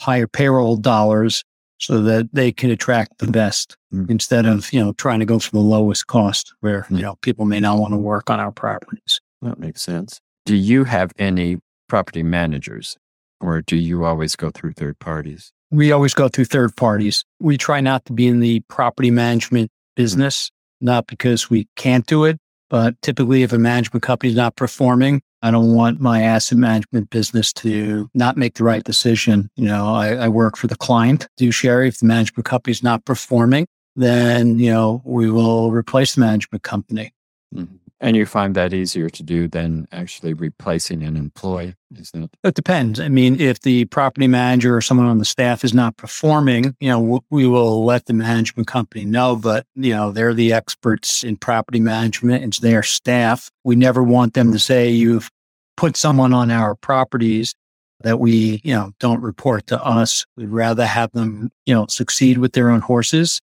higher 0.00 0.26
payroll 0.26 0.76
dollars 0.76 1.44
so 1.82 2.00
that 2.00 2.28
they 2.32 2.52
can 2.52 2.70
attract 2.70 3.18
the 3.18 3.26
best 3.26 3.76
mm. 3.92 4.08
instead 4.08 4.46
of, 4.46 4.72
you 4.72 4.78
know, 4.78 4.92
trying 4.92 5.18
to 5.18 5.26
go 5.26 5.40
for 5.40 5.50
the 5.50 5.58
lowest 5.58 6.06
cost 6.06 6.54
where, 6.60 6.82
mm. 6.82 6.96
you 6.96 7.02
know, 7.02 7.16
people 7.22 7.44
may 7.44 7.58
not 7.58 7.78
want 7.78 7.92
to 7.92 7.98
work 7.98 8.30
on 8.30 8.38
our 8.38 8.52
properties. 8.52 9.20
That 9.42 9.58
makes 9.58 9.82
sense. 9.82 10.20
Do 10.46 10.54
you 10.54 10.84
have 10.84 11.10
any 11.18 11.58
property 11.88 12.22
managers 12.22 12.96
or 13.40 13.62
do 13.62 13.76
you 13.76 14.04
always 14.04 14.36
go 14.36 14.50
through 14.50 14.74
third 14.74 15.00
parties? 15.00 15.52
We 15.72 15.90
always 15.90 16.14
go 16.14 16.28
through 16.28 16.44
third 16.44 16.76
parties. 16.76 17.24
We 17.40 17.58
try 17.58 17.80
not 17.80 18.04
to 18.04 18.12
be 18.12 18.28
in 18.28 18.38
the 18.38 18.60
property 18.68 19.10
management 19.10 19.70
business, 19.96 20.50
mm. 20.50 20.86
not 20.86 21.08
because 21.08 21.50
we 21.50 21.66
can't 21.74 22.06
do 22.06 22.24
it, 22.26 22.38
but 22.70 22.94
typically 23.02 23.42
if 23.42 23.52
a 23.52 23.58
management 23.58 24.04
company 24.04 24.30
is 24.30 24.36
not 24.36 24.54
performing, 24.54 25.20
I 25.42 25.50
don't 25.50 25.74
want 25.74 26.00
my 26.00 26.22
asset 26.22 26.56
management 26.56 27.10
business 27.10 27.52
to 27.54 28.08
not 28.14 28.36
make 28.36 28.54
the 28.54 28.64
right 28.64 28.84
decision. 28.84 29.50
You 29.56 29.66
know, 29.66 29.92
I, 29.92 30.14
I 30.14 30.28
work 30.28 30.56
for 30.56 30.68
the 30.68 30.76
client, 30.76 31.28
do 31.36 31.50
Sherry. 31.50 31.88
If 31.88 31.98
the 31.98 32.06
management 32.06 32.46
company 32.46 32.70
is 32.70 32.82
not 32.82 33.04
performing, 33.04 33.66
then, 33.96 34.58
you 34.58 34.70
know, 34.70 35.02
we 35.04 35.30
will 35.30 35.72
replace 35.72 36.14
the 36.14 36.20
management 36.20 36.62
company. 36.62 37.12
Mm-hmm. 37.54 37.76
And 38.02 38.16
you 38.16 38.26
find 38.26 38.56
that 38.56 38.74
easier 38.74 39.08
to 39.08 39.22
do 39.22 39.46
than 39.46 39.86
actually 39.92 40.34
replacing 40.34 41.04
an 41.04 41.16
employee, 41.16 41.76
isn't 41.96 42.24
it? 42.24 42.30
It 42.42 42.54
depends. 42.54 42.98
I 42.98 43.08
mean, 43.08 43.40
if 43.40 43.60
the 43.60 43.84
property 43.84 44.26
manager 44.26 44.76
or 44.76 44.80
someone 44.80 45.06
on 45.06 45.18
the 45.18 45.24
staff 45.24 45.62
is 45.62 45.72
not 45.72 45.96
performing, 45.96 46.74
you 46.80 46.88
know, 46.88 47.22
we 47.30 47.46
will 47.46 47.84
let 47.84 48.06
the 48.06 48.12
management 48.12 48.66
company 48.66 49.04
know, 49.04 49.36
but, 49.36 49.66
you 49.76 49.94
know, 49.94 50.10
they're 50.10 50.34
the 50.34 50.52
experts 50.52 51.22
in 51.22 51.36
property 51.36 51.78
management. 51.78 52.42
It's 52.42 52.58
their 52.58 52.82
staff. 52.82 53.52
We 53.62 53.76
never 53.76 54.02
want 54.02 54.34
them 54.34 54.50
to 54.50 54.58
say, 54.58 54.90
you've 54.90 55.30
put 55.76 55.96
someone 55.96 56.32
on 56.32 56.50
our 56.50 56.74
properties 56.74 57.54
that 58.00 58.18
we, 58.18 58.60
you 58.64 58.74
know, 58.74 58.90
don't 58.98 59.22
report 59.22 59.68
to 59.68 59.80
us. 59.80 60.26
We'd 60.36 60.48
rather 60.48 60.86
have 60.86 61.12
them, 61.12 61.52
you 61.66 61.74
know, 61.74 61.86
succeed 61.88 62.38
with 62.38 62.52
their 62.52 62.68
own 62.68 62.80
horses 62.80 63.40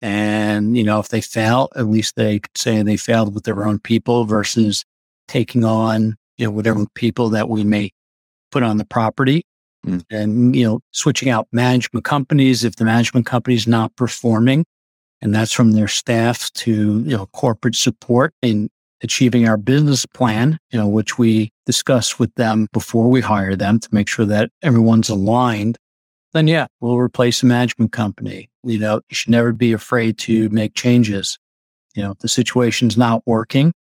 and, 0.00 0.76
you 0.76 0.84
know, 0.84 1.00
if 1.00 1.08
they 1.08 1.20
fail, 1.20 1.68
at 1.74 1.86
least 1.86 2.16
they 2.16 2.38
could 2.38 2.56
say 2.56 2.82
they 2.82 2.96
failed 2.96 3.34
with 3.34 3.44
their 3.44 3.66
own 3.66 3.78
people 3.78 4.24
versus 4.24 4.84
taking 5.26 5.64
on, 5.64 6.16
you 6.36 6.46
know, 6.46 6.50
whatever 6.50 6.86
people 6.94 7.30
that 7.30 7.48
we 7.48 7.64
may 7.64 7.90
put 8.50 8.62
on 8.62 8.76
the 8.76 8.84
property. 8.84 9.44
Mm. 9.86 10.04
And, 10.10 10.56
you 10.56 10.64
know, 10.64 10.80
switching 10.92 11.30
out 11.30 11.48
management 11.52 12.04
companies 12.04 12.64
if 12.64 12.76
the 12.76 12.84
management 12.84 13.26
company 13.26 13.56
is 13.56 13.66
not 13.66 13.94
performing. 13.96 14.64
And 15.20 15.34
that's 15.34 15.52
from 15.52 15.72
their 15.72 15.88
staff 15.88 16.52
to, 16.54 17.00
you 17.00 17.16
know, 17.16 17.26
corporate 17.26 17.74
support 17.74 18.32
in 18.40 18.70
achieving 19.02 19.48
our 19.48 19.56
business 19.56 20.06
plan, 20.06 20.58
you 20.70 20.78
know, 20.78 20.88
which 20.88 21.18
we 21.18 21.50
discuss 21.66 22.18
with 22.18 22.32
them 22.34 22.68
before 22.72 23.08
we 23.08 23.20
hire 23.20 23.56
them 23.56 23.78
to 23.80 23.88
make 23.92 24.08
sure 24.08 24.26
that 24.26 24.50
everyone's 24.62 25.08
aligned 25.08 25.78
then 26.32 26.46
yeah, 26.46 26.66
we'll 26.80 26.98
replace 26.98 27.42
a 27.42 27.46
management 27.46 27.92
company. 27.92 28.50
You 28.68 28.78
know, 28.78 28.96
you 29.08 29.14
should 29.14 29.30
never 29.30 29.52
be 29.52 29.72
afraid 29.72 30.18
to 30.18 30.48
make 30.50 30.74
changes. 30.74 31.38
You 31.94 32.02
know, 32.02 32.10
if 32.12 32.18
the 32.18 32.28
situation's 32.28 32.98
not 32.98 33.22
working, 33.26 33.72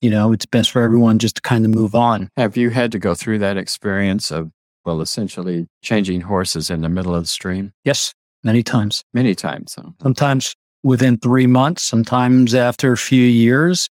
you 0.00 0.08
know, 0.10 0.32
it's 0.32 0.46
best 0.46 0.70
for 0.70 0.82
everyone 0.82 1.18
just 1.18 1.36
to 1.36 1.42
kind 1.42 1.64
of 1.64 1.70
move 1.70 1.94
on. 1.94 2.30
Have 2.36 2.56
you 2.56 2.70
had 2.70 2.90
to 2.92 2.98
go 2.98 3.14
through 3.14 3.38
that 3.40 3.56
experience 3.56 4.30
of, 4.30 4.50
well, 4.84 5.00
essentially 5.02 5.66
changing 5.82 6.22
horses 6.22 6.70
in 6.70 6.80
the 6.80 6.88
middle 6.88 7.14
of 7.14 7.24
the 7.24 7.28
stream? 7.28 7.72
Yes, 7.84 8.14
many 8.42 8.62
times. 8.62 9.04
Many 9.12 9.34
times. 9.34 9.72
So. 9.72 9.94
Sometimes 10.02 10.54
within 10.82 11.18
three 11.18 11.46
months, 11.46 11.82
sometimes 11.82 12.54
after 12.54 12.92
a 12.92 12.96
few 12.96 13.24
years. 13.24 13.88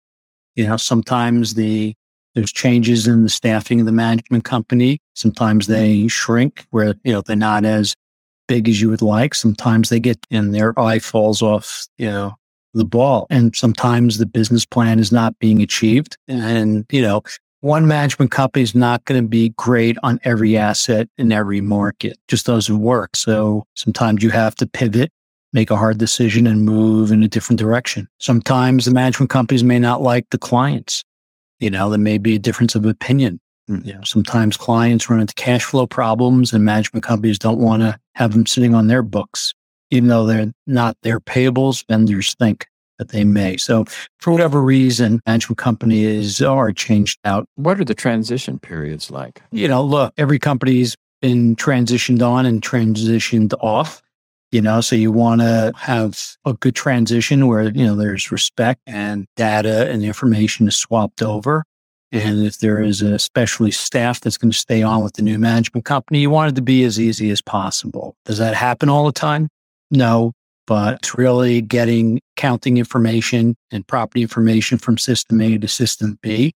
You 0.54 0.66
know, 0.66 0.78
sometimes 0.78 1.52
the 1.52 1.92
there's 2.34 2.52
changes 2.52 3.06
in 3.06 3.22
the 3.22 3.28
staffing 3.28 3.80
of 3.80 3.86
the 3.86 3.92
management 3.92 4.44
company. 4.44 4.98
Sometimes 5.14 5.66
they 5.66 6.08
shrink 6.08 6.66
where, 6.70 6.94
you 7.04 7.12
know, 7.12 7.20
they're 7.20 7.36
not 7.36 7.66
as 7.66 7.94
big 8.46 8.68
as 8.68 8.80
you 8.80 8.90
would 8.90 9.02
like. 9.02 9.34
Sometimes 9.34 9.88
they 9.88 10.00
get 10.00 10.18
and 10.30 10.54
their 10.54 10.78
eye 10.78 10.98
falls 10.98 11.42
off, 11.42 11.86
you 11.98 12.06
know, 12.06 12.34
the 12.74 12.84
ball. 12.84 13.26
And 13.30 13.54
sometimes 13.56 14.18
the 14.18 14.26
business 14.26 14.64
plan 14.64 14.98
is 14.98 15.10
not 15.12 15.38
being 15.38 15.62
achieved. 15.62 16.16
And, 16.28 16.84
you 16.90 17.02
know, 17.02 17.22
one 17.60 17.88
management 17.88 18.30
company 18.30 18.62
is 18.62 18.74
not 18.74 19.04
going 19.06 19.22
to 19.22 19.28
be 19.28 19.48
great 19.56 19.96
on 20.02 20.20
every 20.24 20.56
asset 20.56 21.08
in 21.18 21.32
every 21.32 21.60
market. 21.60 22.18
Just 22.28 22.46
doesn't 22.46 22.80
work. 22.80 23.16
So 23.16 23.66
sometimes 23.74 24.22
you 24.22 24.30
have 24.30 24.54
to 24.56 24.66
pivot, 24.66 25.10
make 25.52 25.70
a 25.70 25.76
hard 25.76 25.98
decision 25.98 26.46
and 26.46 26.64
move 26.64 27.10
in 27.10 27.22
a 27.22 27.28
different 27.28 27.58
direction. 27.58 28.08
Sometimes 28.20 28.84
the 28.84 28.92
management 28.92 29.30
companies 29.30 29.64
may 29.64 29.78
not 29.78 30.02
like 30.02 30.26
the 30.30 30.38
clients. 30.38 31.02
You 31.58 31.70
know, 31.70 31.88
there 31.88 31.98
may 31.98 32.18
be 32.18 32.34
a 32.34 32.38
difference 32.38 32.74
of 32.74 32.84
opinion. 32.84 33.40
You 33.68 33.94
know, 33.94 34.02
sometimes 34.04 34.56
clients 34.56 35.10
run 35.10 35.20
into 35.20 35.34
cash 35.34 35.64
flow 35.64 35.86
problems 35.86 36.52
and 36.52 36.64
management 36.64 37.04
companies 37.04 37.38
don't 37.38 37.58
want 37.58 37.82
to 37.82 37.98
have 38.14 38.32
them 38.32 38.46
sitting 38.46 38.74
on 38.74 38.86
their 38.86 39.02
books, 39.02 39.52
even 39.90 40.08
though 40.08 40.24
they're 40.24 40.52
not 40.66 40.96
their 41.02 41.18
payables, 41.18 41.84
vendors 41.88 42.34
think 42.34 42.66
that 42.98 43.08
they 43.08 43.24
may. 43.24 43.56
So 43.56 43.84
for 44.18 44.32
whatever 44.32 44.62
reason, 44.62 45.20
management 45.26 45.58
companies 45.58 46.40
are 46.40 46.72
changed 46.72 47.18
out. 47.24 47.46
What 47.56 47.80
are 47.80 47.84
the 47.84 47.94
transition 47.94 48.58
periods 48.58 49.10
like? 49.10 49.42
You 49.50 49.68
know, 49.68 49.82
look, 49.82 50.14
every 50.16 50.38
company's 50.38 50.96
been 51.20 51.56
transitioned 51.56 52.26
on 52.26 52.46
and 52.46 52.62
transitioned 52.62 53.52
off 53.60 54.02
you 54.52 54.60
know 54.60 54.80
so 54.80 54.94
you 54.94 55.10
want 55.10 55.40
to 55.40 55.72
have 55.76 56.36
a 56.44 56.52
good 56.54 56.74
transition 56.74 57.46
where 57.46 57.70
you 57.70 57.84
know 57.84 57.96
there's 57.96 58.30
respect 58.30 58.80
and 58.86 59.26
data 59.36 59.90
and 59.90 60.04
information 60.04 60.68
is 60.68 60.76
swapped 60.76 61.22
over 61.22 61.64
and 62.12 62.44
if 62.46 62.58
there 62.58 62.80
is 62.80 63.02
a 63.02 63.18
specialty 63.18 63.72
staff 63.72 64.20
that's 64.20 64.38
going 64.38 64.50
to 64.50 64.56
stay 64.56 64.82
on 64.82 65.02
with 65.02 65.14
the 65.14 65.22
new 65.22 65.38
management 65.38 65.84
company 65.84 66.20
you 66.20 66.30
want 66.30 66.52
it 66.52 66.54
to 66.54 66.62
be 66.62 66.84
as 66.84 67.00
easy 67.00 67.30
as 67.30 67.42
possible. 67.42 68.16
Does 68.24 68.38
that 68.38 68.54
happen 68.54 68.88
all 68.88 69.06
the 69.06 69.12
time? 69.12 69.48
No 69.90 70.32
but 70.66 70.94
it's 70.94 71.16
really 71.16 71.60
getting 71.60 72.20
counting 72.34 72.76
information 72.76 73.54
and 73.70 73.86
property 73.86 74.22
information 74.22 74.78
from 74.78 74.98
system 74.98 75.40
a 75.40 75.58
to 75.58 75.68
system 75.68 76.18
b. 76.22 76.52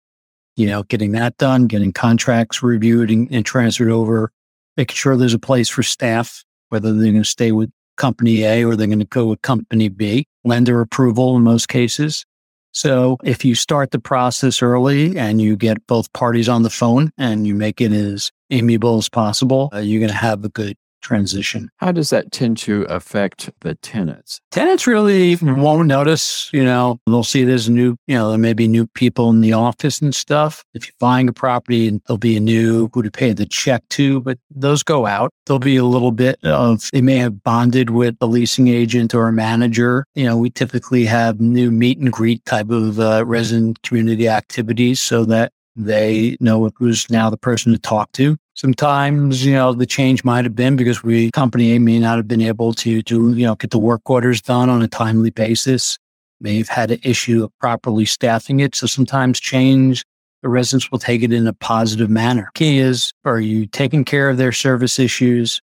You 0.57 0.67
know 0.67 0.83
getting 0.85 1.13
that 1.13 1.37
done 1.39 1.67
getting 1.67 1.93
contracts 1.93 2.63
reviewed 2.63 3.11
and, 3.11 3.29
and 3.31 3.45
transferred 3.45 3.91
over 3.91 4.31
making 4.77 4.95
sure 4.95 5.17
there's 5.17 5.35
a 5.35 5.39
place 5.39 5.69
for 5.69 5.83
staff 5.83 6.45
whether 6.71 6.93
they're 6.93 7.13
going 7.13 7.23
to 7.23 7.29
stay 7.29 7.53
with 7.53 7.71
company 8.01 8.45
A 8.45 8.65
or 8.65 8.75
they're 8.75 8.87
going 8.87 8.99
to 8.99 9.05
go 9.05 9.27
with 9.27 9.43
company 9.43 9.89
B, 9.89 10.27
lender 10.43 10.81
approval 10.81 11.37
in 11.37 11.43
most 11.43 11.69
cases. 11.69 12.25
So 12.73 13.17
if 13.25 13.45
you 13.45 13.55
start 13.55 13.91
the 13.91 13.99
process 13.99 14.63
early 14.63 15.19
and 15.19 15.41
you 15.41 15.57
get 15.57 15.87
both 15.87 16.13
parties 16.13 16.49
on 16.49 16.63
the 16.63 16.71
phone 16.71 17.13
and 17.19 17.47
you 17.47 17.55
make 17.55 17.81
it 17.81 17.93
as 17.93 18.31
amiable 18.51 18.99
as 18.99 19.09
possible, 19.09 19.71
uh, 19.75 19.79
you're 19.79 20.01
going 20.01 20.13
to 20.13 20.17
have 20.17 20.45
a 20.45 20.49
good 20.49 20.77
transition. 21.01 21.71
How 21.77 21.93
does 21.93 22.11
that 22.11 22.33
tend 22.33 22.59
to 22.59 22.83
affect 22.85 23.51
the 23.61 23.75
tenants? 23.77 24.41
Tenants 24.51 24.87
really 24.87 25.37
won't 25.37 25.89
notice, 25.89 26.51
you 26.53 26.65
know, 26.65 26.99
they'll 27.07 27.25
see 27.25 27.45
there's 27.45 27.69
new, 27.69 27.97
you 28.07 28.17
know, 28.17 28.31
there 28.31 28.39
may 28.39 28.53
be 28.53 28.69
new 28.69 28.87
people 28.87 29.31
in 29.31 29.41
the 29.41 29.53
office 29.53 30.01
and 30.01 30.15
stuff. 30.15 30.65
If 30.75 30.87
you're 30.87 30.95
buying 30.99 31.29
a 31.29 31.33
property 31.33 31.89
and 31.89 32.01
there'll 32.07 32.19
be 32.19 32.37
a 32.37 32.41
new 32.41 32.89
who 32.93 33.03
to 33.03 33.11
pay 33.11 33.33
the 33.33 33.47
check 33.47 33.83
to, 33.91 34.21
but 34.21 34.39
those 34.51 34.83
go 34.83 35.07
out. 35.07 35.31
There'll 35.47 35.59
be 35.59 35.77
a 35.77 35.85
little 35.85 36.13
bit 36.13 36.39
of, 36.45 36.89
they 36.93 37.03
may 37.03 37.17
have 37.17 37.43
bonded 37.43 37.91
with 37.91 38.17
a 38.21 38.27
leasing 38.27 38.69
agent 38.69 39.15
or 39.15 39.29
a 39.29 39.33
manager. 39.33 40.05
You 40.15 40.25
know, 40.25 40.37
we 40.37 40.51
typically 40.51 41.05
have 41.07 41.41
new 41.41 41.71
meet 41.71 41.99
and 41.99 42.13
greet 42.13 42.45
type 42.45 42.71
of 42.71 43.01
uh, 43.01 43.25
resident 43.27 43.83
community 43.83 44.29
activities 44.29 45.01
so 45.01 45.25
that 45.25 45.53
they 45.77 46.37
know 46.41 46.71
who's 46.77 47.09
now 47.11 47.31
the 47.31 47.37
person 47.37 47.73
to 47.73 47.79
talk 47.79 48.13
to. 48.13 48.37
Sometimes, 48.55 49.45
you 49.45 49.53
know, 49.53 49.73
the 49.73 49.87
change 49.87 50.25
might 50.25 50.45
have 50.45 50.55
been 50.55 50.77
because 50.77 51.03
we 51.03 51.31
company 51.31 51.75
A 51.75 51.79
may 51.79 51.99
not 51.99 52.17
have 52.17 52.29
been 52.29 52.43
able 52.43 52.75
to 52.75 53.03
do, 53.03 53.33
you 53.33 53.47
know, 53.47 53.55
get 53.55 53.71
the 53.71 53.79
work 53.79 54.09
orders 54.11 54.43
done 54.43 54.69
on 54.69 54.83
a 54.83 54.89
timely 54.89 55.31
basis. 55.31 55.99
May 56.41 56.59
have 56.59 56.69
had 56.69 56.91
an 56.91 57.01
issue 57.03 57.45
of 57.45 57.59
properly 57.59 58.05
staffing 58.05 58.61
it. 58.61 58.75
So 58.75 58.87
sometimes 58.87 59.41
change, 59.41 60.05
the 60.43 60.49
residents 60.49 60.91
will 60.91 60.99
take 60.99 61.23
it 61.23 61.33
in 61.33 61.47
a 61.47 61.53
positive 61.53 62.11
manner. 62.11 62.51
Key 62.55 62.79
is, 62.79 63.13
are 63.25 63.41
you 63.41 63.67
taking 63.67 64.05
care 64.05 64.29
of 64.29 64.37
their 64.37 64.53
service 64.53 64.99
issues? 64.99 65.61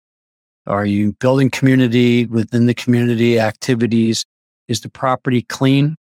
Are 0.67 0.85
you 0.85 1.13
building 1.13 1.49
community 1.49 2.25
within 2.25 2.65
the 2.65 2.73
community 2.73 3.39
activities? 3.39 4.25
Is 4.67 4.81
the 4.81 4.89
property 4.89 5.41
clean? 5.41 5.95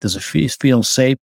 Does 0.00 0.16
it 0.16 0.22
feel 0.22 0.82
safe? 0.82 1.16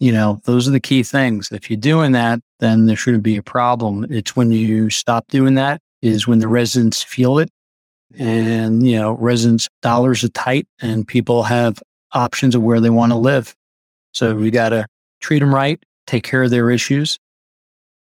You 0.00 0.12
know, 0.12 0.40
those 0.44 0.68
are 0.68 0.72
the 0.72 0.80
key 0.80 1.02
things. 1.02 1.48
If 1.52 1.70
you're 1.70 1.76
doing 1.76 2.12
that, 2.12 2.40
then 2.60 2.86
there 2.86 2.96
shouldn't 2.96 3.22
be 3.22 3.36
a 3.36 3.42
problem. 3.42 4.06
It's 4.10 4.34
when 4.36 4.50
you 4.50 4.90
stop 4.90 5.28
doing 5.28 5.54
that 5.54 5.80
is 6.02 6.26
when 6.26 6.40
the 6.40 6.48
residents 6.48 7.02
feel 7.02 7.38
it. 7.38 7.50
And, 8.18 8.86
you 8.86 8.98
know, 8.98 9.12
residents' 9.12 9.68
dollars 9.82 10.22
are 10.22 10.28
tight 10.28 10.66
and 10.80 11.06
people 11.06 11.44
have 11.44 11.82
options 12.12 12.54
of 12.54 12.62
where 12.62 12.80
they 12.80 12.90
want 12.90 13.12
to 13.12 13.18
live. 13.18 13.54
So 14.12 14.34
we 14.34 14.50
got 14.50 14.68
to 14.68 14.86
treat 15.20 15.40
them 15.40 15.54
right, 15.54 15.82
take 16.06 16.22
care 16.22 16.42
of 16.42 16.50
their 16.50 16.70
issues, 16.70 17.18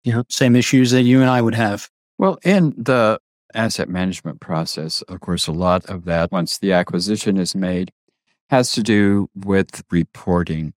you 0.04 0.14
know, 0.14 0.24
same 0.30 0.56
issues 0.56 0.92
that 0.92 1.04
you 1.04 1.22
and 1.22 1.30
I 1.30 1.42
would 1.42 1.56
have. 1.56 1.90
Well, 2.18 2.38
in 2.44 2.74
the 2.78 3.20
asset 3.54 3.90
management 3.90 4.40
process, 4.40 5.02
of 5.04 5.20
course, 5.22 5.48
a 5.48 5.52
lot 5.52 5.86
of 5.86 6.06
that, 6.06 6.32
once 6.32 6.58
the 6.58 6.74
acquisition 6.74 7.38
is 7.38 7.56
made, 7.56 7.92
has 8.50 8.72
to 8.74 8.84
do 8.84 9.30
with 9.34 9.84
reporting. 9.90 10.74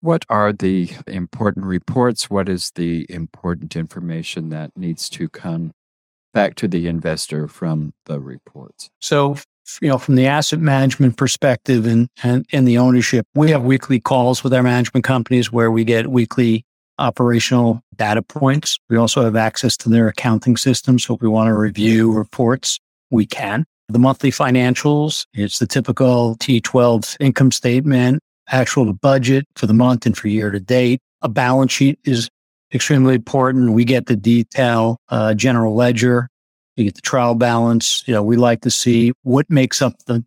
What 0.00 0.24
are 0.28 0.52
the 0.52 0.90
important 1.06 1.66
reports? 1.66 2.30
What 2.30 2.48
is 2.48 2.70
the 2.76 3.04
important 3.08 3.74
information 3.74 4.50
that 4.50 4.70
needs 4.76 5.08
to 5.10 5.28
come 5.28 5.72
back 6.32 6.54
to 6.56 6.68
the 6.68 6.86
investor 6.86 7.48
from 7.48 7.92
the 8.06 8.20
reports? 8.20 8.90
So, 9.00 9.36
you 9.82 9.88
know, 9.88 9.98
from 9.98 10.14
the 10.14 10.26
asset 10.26 10.60
management 10.60 11.16
perspective 11.16 11.84
and, 11.84 12.08
and, 12.22 12.46
and 12.52 12.66
the 12.66 12.78
ownership, 12.78 13.26
we 13.34 13.50
have 13.50 13.64
weekly 13.64 13.98
calls 13.98 14.44
with 14.44 14.54
our 14.54 14.62
management 14.62 15.04
companies 15.04 15.50
where 15.50 15.70
we 15.70 15.84
get 15.84 16.06
weekly 16.06 16.64
operational 17.00 17.80
data 17.96 18.22
points. 18.22 18.78
We 18.88 18.96
also 18.96 19.22
have 19.24 19.36
access 19.36 19.76
to 19.78 19.88
their 19.88 20.08
accounting 20.08 20.56
system. 20.56 20.98
So 20.98 21.16
if 21.16 21.22
we 21.22 21.28
want 21.28 21.48
to 21.48 21.54
review 21.54 22.12
reports, 22.12 22.78
we 23.10 23.26
can. 23.26 23.64
The 23.88 23.98
monthly 23.98 24.30
financials, 24.30 25.26
it's 25.32 25.58
the 25.58 25.66
typical 25.66 26.36
T12 26.36 27.16
income 27.20 27.50
statement, 27.50 28.20
actual 28.50 28.92
budget 28.92 29.46
for 29.56 29.66
the 29.66 29.74
month 29.74 30.06
and 30.06 30.16
for 30.16 30.28
year 30.28 30.50
to 30.50 30.60
date. 30.60 31.00
A 31.22 31.28
balance 31.28 31.72
sheet 31.72 31.98
is 32.04 32.30
extremely 32.72 33.14
important. 33.14 33.72
We 33.72 33.84
get 33.84 34.06
the 34.06 34.16
detail, 34.16 34.98
uh, 35.08 35.34
general 35.34 35.74
ledger. 35.74 36.28
You 36.76 36.84
get 36.84 36.94
the 36.94 37.00
trial 37.00 37.34
balance. 37.34 38.04
You 38.06 38.14
know, 38.14 38.22
we 38.22 38.36
like 38.36 38.60
to 38.62 38.70
see 38.70 39.12
what 39.22 39.50
makes 39.50 39.82
up 39.82 39.94
the, 40.06 40.24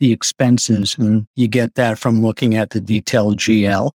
the 0.00 0.12
expenses 0.12 0.96
and 0.98 1.26
you 1.36 1.48
get 1.48 1.74
that 1.76 1.98
from 1.98 2.22
looking 2.22 2.54
at 2.56 2.70
the 2.70 2.80
detailed 2.80 3.38
GL. 3.38 3.90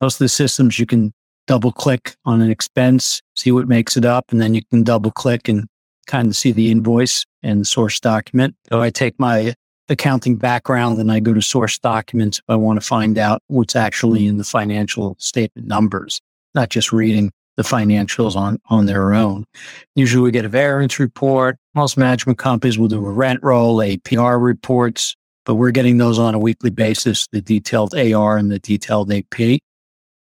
Most 0.00 0.14
of 0.14 0.24
the 0.24 0.28
systems 0.28 0.78
you 0.78 0.86
can 0.86 1.12
double 1.46 1.72
click 1.72 2.16
on 2.24 2.40
an 2.40 2.50
expense, 2.50 3.20
see 3.36 3.52
what 3.52 3.68
makes 3.68 3.96
it 3.96 4.04
up, 4.04 4.24
and 4.30 4.40
then 4.40 4.54
you 4.54 4.62
can 4.64 4.82
double 4.82 5.10
click 5.10 5.48
and 5.48 5.66
kind 6.06 6.28
of 6.28 6.36
see 6.36 6.52
the 6.52 6.70
invoice 6.70 7.24
and 7.42 7.66
source 7.66 8.00
document. 8.00 8.54
So 8.70 8.80
I 8.80 8.90
take 8.90 9.18
my 9.18 9.54
accounting 9.88 10.36
background 10.36 10.98
and 10.98 11.12
I 11.12 11.20
go 11.20 11.34
to 11.34 11.42
source 11.42 11.78
documents 11.78 12.38
if 12.38 12.44
I 12.48 12.56
want 12.56 12.80
to 12.80 12.86
find 12.86 13.18
out 13.18 13.42
what's 13.48 13.76
actually 13.76 14.26
in 14.26 14.38
the 14.38 14.44
financial 14.44 15.16
statement 15.18 15.68
numbers, 15.68 16.20
not 16.54 16.70
just 16.70 16.92
reading 16.92 17.30
the 17.56 17.62
financials 17.62 18.34
on, 18.34 18.58
on 18.68 18.86
their 18.86 19.14
own. 19.14 19.44
Usually 19.94 20.22
we 20.22 20.30
get 20.30 20.44
a 20.44 20.48
variance 20.48 20.98
report. 20.98 21.56
Most 21.74 21.96
management 21.96 22.38
companies 22.38 22.78
will 22.78 22.88
do 22.88 23.04
a 23.04 23.10
rent 23.10 23.40
roll, 23.42 23.76
APR 23.78 24.42
reports, 24.42 25.14
but 25.44 25.54
we're 25.54 25.70
getting 25.70 25.98
those 25.98 26.18
on 26.18 26.34
a 26.34 26.38
weekly 26.38 26.70
basis, 26.70 27.28
the 27.30 27.40
detailed 27.40 27.94
AR 27.94 28.36
and 28.36 28.50
the 28.50 28.58
detailed 28.58 29.12
AP. 29.12 29.60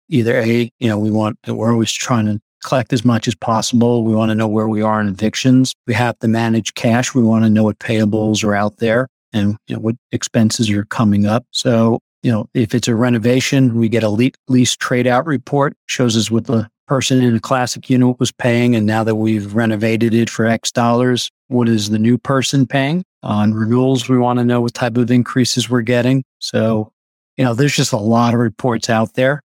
Either 0.09 0.37
A, 0.39 0.71
you 0.79 0.87
know, 0.87 0.97
we 0.97 1.11
want, 1.11 1.37
we're 1.47 1.71
always 1.71 1.91
trying 1.91 2.27
to 2.27 2.39
collect 2.63 2.93
as 2.93 3.03
much 3.03 3.27
as 3.27 3.35
possible. 3.35 4.05
We 4.05 4.15
want 4.15 4.29
to 4.29 4.35
know 4.35 4.47
where 4.47 4.69
we 4.69 4.81
are 4.81 5.01
in 5.01 5.09
evictions. 5.09 5.73
We 5.85 5.93
have 5.95 6.17
to 6.19 6.29
manage 6.29 6.75
cash. 6.75 7.13
We 7.13 7.23
want 7.23 7.43
to 7.43 7.49
know 7.49 7.63
what 7.63 7.79
payables 7.79 8.43
are 8.43 8.55
out 8.55 8.77
there 8.77 9.07
and 9.33 9.57
you 9.67 9.75
know, 9.75 9.81
what 9.81 9.95
expenses 10.11 10.69
are 10.69 10.85
coming 10.85 11.25
up. 11.25 11.45
So, 11.51 11.99
you 12.23 12.31
know, 12.31 12.47
if 12.53 12.73
it's 12.73 12.87
a 12.87 12.95
renovation, 12.95 13.75
we 13.75 13.89
get 13.89 14.03
a 14.03 14.31
lease 14.47 14.75
trade 14.75 15.07
out 15.07 15.25
report, 15.25 15.73
shows 15.87 16.17
us 16.17 16.31
what 16.31 16.45
the 16.45 16.69
person 16.87 17.21
in 17.21 17.35
a 17.35 17.39
classic 17.39 17.89
unit 17.89 18.19
was 18.19 18.31
paying. 18.31 18.75
And 18.75 18.85
now 18.85 19.03
that 19.03 19.15
we've 19.15 19.53
renovated 19.53 20.13
it 20.13 20.29
for 20.29 20.45
X 20.45 20.71
dollars, 20.71 21.29
what 21.47 21.67
is 21.69 21.89
the 21.89 21.99
new 21.99 22.17
person 22.17 22.65
paying? 22.65 23.03
On 23.23 23.53
renewals, 23.53 24.07
we 24.07 24.17
want 24.17 24.39
to 24.39 24.45
know 24.45 24.61
what 24.61 24.73
type 24.73 24.97
of 24.97 25.11
increases 25.11 25.69
we're 25.69 25.81
getting. 25.81 26.23
So, 26.39 26.91
you 27.35 27.43
know, 27.43 27.53
there's 27.53 27.75
just 27.75 27.93
a 27.93 27.97
lot 27.97 28.33
of 28.33 28.39
reports 28.39 28.89
out 28.89 29.13
there. 29.13 29.41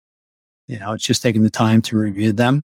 You 0.67 0.79
know, 0.79 0.93
it's 0.93 1.05
just 1.05 1.23
taking 1.23 1.45
the 1.45 1.51
time 1.51 1.81
to 1.83 1.97
review 1.97 2.33
them 2.33 2.63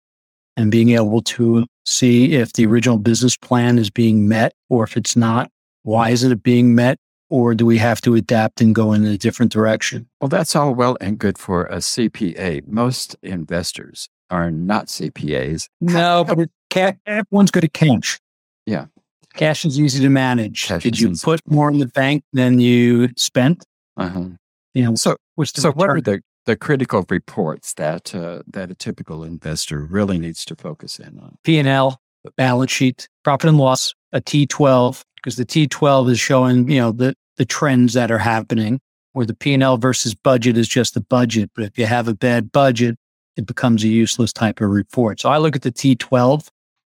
and 0.56 0.71
being 0.71 0.90
able 0.90 1.23
to 1.23 1.66
see 1.87 2.35
if 2.35 2.52
the 2.52 2.66
original 2.66 2.99
business 2.99 3.37
plan 3.37 3.78
is 3.78 3.90
being 3.90 4.28
met 4.28 4.52
or 4.68 4.85
if 4.85 4.97
it's 4.97 5.16
not. 5.16 5.50
Why 5.85 6.11
isn't 6.11 6.33
it 6.33 6.43
being 6.43 6.75
met? 6.75 6.99
Or 7.31 7.55
do 7.55 7.64
we 7.64 7.79
have 7.79 8.00
to 8.03 8.14
adapt 8.14 8.61
and 8.61 8.75
go 8.75 8.93
in 8.93 9.05
a 9.05 9.17
different 9.17 9.50
direction? 9.50 10.09
Well, 10.21 10.29
that's 10.29 10.55
all 10.55 10.75
well 10.75 10.97
and 11.00 11.19
good 11.19 11.38
for 11.38 11.64
a 11.67 11.76
CPA. 11.79 12.67
Most 12.69 13.17
investors 13.23 14.09
are 14.31 14.50
not 14.50 14.87
CPAs. 14.87 15.69
No, 15.81 16.25
but 16.26 16.49
cash, 16.71 16.97
everyone's 17.07 17.50
good 17.50 17.64
at 17.64 17.73
cash. 17.73 18.21
Yeah. 18.67 18.87
Cash 19.35 19.64
is 19.64 19.81
easy 19.81 20.00
to 20.03 20.11
manage. 20.11 20.67
Cash 20.67 20.83
Did 20.83 21.00
you 21.00 21.11
easy. 21.11 21.25
put 21.25 21.41
more 21.50 21.71
in 21.71 21.79
the 21.79 21.87
bank 21.88 22.25
than 22.33 22.61
you 22.61 23.09
spent? 23.17 23.64
Uh-huh. 23.97 24.26
You 24.75 24.85
know, 24.85 24.95
So, 24.95 25.17
so 25.45 25.73
what 25.73 25.88
are 25.91 26.00
the, 26.00 26.21
the 26.47 26.57
critical 26.57 27.05
reports 27.09 27.75
that 27.75 28.14
uh, 28.14 28.43
that 28.47 28.71
a 28.71 28.75
typical 28.75 29.25
investor 29.25 29.81
really 29.81 30.19
needs 30.19 30.45
to 30.45 30.57
focus 30.57 30.99
in 31.00 31.19
on? 31.19 31.37
P&L, 31.43 32.00
balance 32.37 32.71
sheet, 32.71 33.09
profit 33.25 33.49
and 33.49 33.59
loss, 33.59 33.95
a 34.12 34.21
T12, 34.21 35.03
because 35.25 35.37
the 35.37 35.47
T12 35.47 36.11
is 36.11 36.21
showing, 36.21 36.69
you 36.69 36.78
know, 36.78 36.93
the, 36.93 37.14
the 37.38 37.47
trends 37.47 37.95
that 37.95 38.11
are 38.11 38.19
happening 38.19 38.78
where 39.14 39.25
the 39.25 39.35
P&L 39.35 39.78
versus 39.78 40.14
budget 40.14 40.59
is 40.59 40.69
just 40.69 40.93
the 40.93 41.00
budget. 41.00 41.50
But 41.54 41.64
if 41.64 41.78
you 41.78 41.87
have 41.87 42.09
a 42.09 42.14
bad 42.14 42.52
budget, 42.52 42.97
it 43.37 43.47
becomes 43.47 43.83
a 43.85 43.88
useless 43.88 44.35
type 44.35 44.61
of 44.61 44.69
report. 44.69 45.21
So 45.21 45.31
I 45.31 45.38
look 45.38 45.57
at 45.57 45.62
the 45.62 45.73
T12 45.73 46.49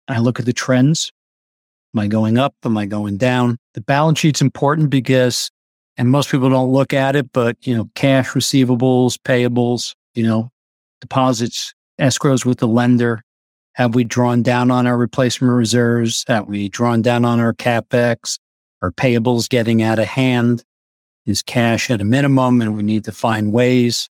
and 0.08 0.18
I 0.18 0.22
look 0.22 0.40
at 0.40 0.46
the 0.46 0.54
trends. 0.54 1.12
Am 1.94 2.00
I 2.00 2.08
going 2.08 2.40
up? 2.40 2.56
Am 2.64 2.76
I 2.78 2.88
going 2.88 3.18
down? 3.18 3.58
The 3.76 3.82
balance 3.82 4.20
sheet's 4.20 4.42
important 4.42 4.90
because, 4.90 5.52
and 5.96 6.10
most 6.10 6.32
people 6.32 6.50
don't 6.50 6.72
look 6.72 6.94
at 6.94 7.16
it, 7.16 7.32
but, 7.32 7.58
you 7.62 7.76
know, 7.76 7.92
cash 7.94 8.30
receivables, 8.30 9.18
payables, 9.20 9.94
you 10.16 10.26
know, 10.26 10.50
deposits, 11.00 11.76
escrows 12.02 12.44
with 12.44 12.58
the 12.58 12.68
lender, 12.68 13.22
have 13.76 13.94
we 13.94 14.06
drawn 14.06 14.42
down 14.42 14.72
on 14.72 14.88
our 14.88 14.98
replacement 14.98 15.54
reserves? 15.54 16.24
Have 16.28 16.48
we 16.48 16.70
drawn 16.70 17.02
down 17.02 17.26
on 17.26 17.42
our 17.42 17.54
capex? 17.54 18.40
Are 18.82 18.92
payables 18.92 19.50
getting 19.50 19.84
out 19.84 20.00
of 20.00 20.06
hand? 20.06 20.64
Is 21.26 21.42
cash 21.42 21.92
at 21.92 22.00
a 22.00 22.06
minimum 22.06 22.62
and 22.62 22.78
we 22.78 22.84
need 22.84 23.04
to 23.04 23.12
find 23.12 23.52
ways? 23.52 24.10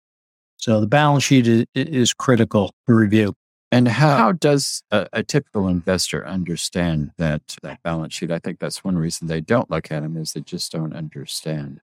So 0.57 0.79
the 0.79 0.87
balance 0.87 1.23
sheet 1.23 1.47
is, 1.47 1.65
is 1.73 2.13
critical 2.13 2.71
to 2.85 2.93
review. 2.93 3.33
And 3.71 3.87
how, 3.87 4.17
how 4.17 4.31
does 4.31 4.83
a, 4.91 5.07
a 5.11 5.23
typical 5.23 5.67
investor 5.67 6.25
understand 6.25 7.11
that 7.17 7.57
that 7.63 7.81
balance 7.81 8.13
sheet? 8.13 8.31
I 8.31 8.39
think 8.39 8.59
that's 8.59 8.83
one 8.83 8.97
reason 8.97 9.27
they 9.27 9.41
don't 9.41 9.71
look 9.71 9.91
at 9.91 10.03
them 10.03 10.17
is 10.17 10.33
they 10.33 10.41
just 10.41 10.71
don't 10.71 10.95
understand 10.95 11.81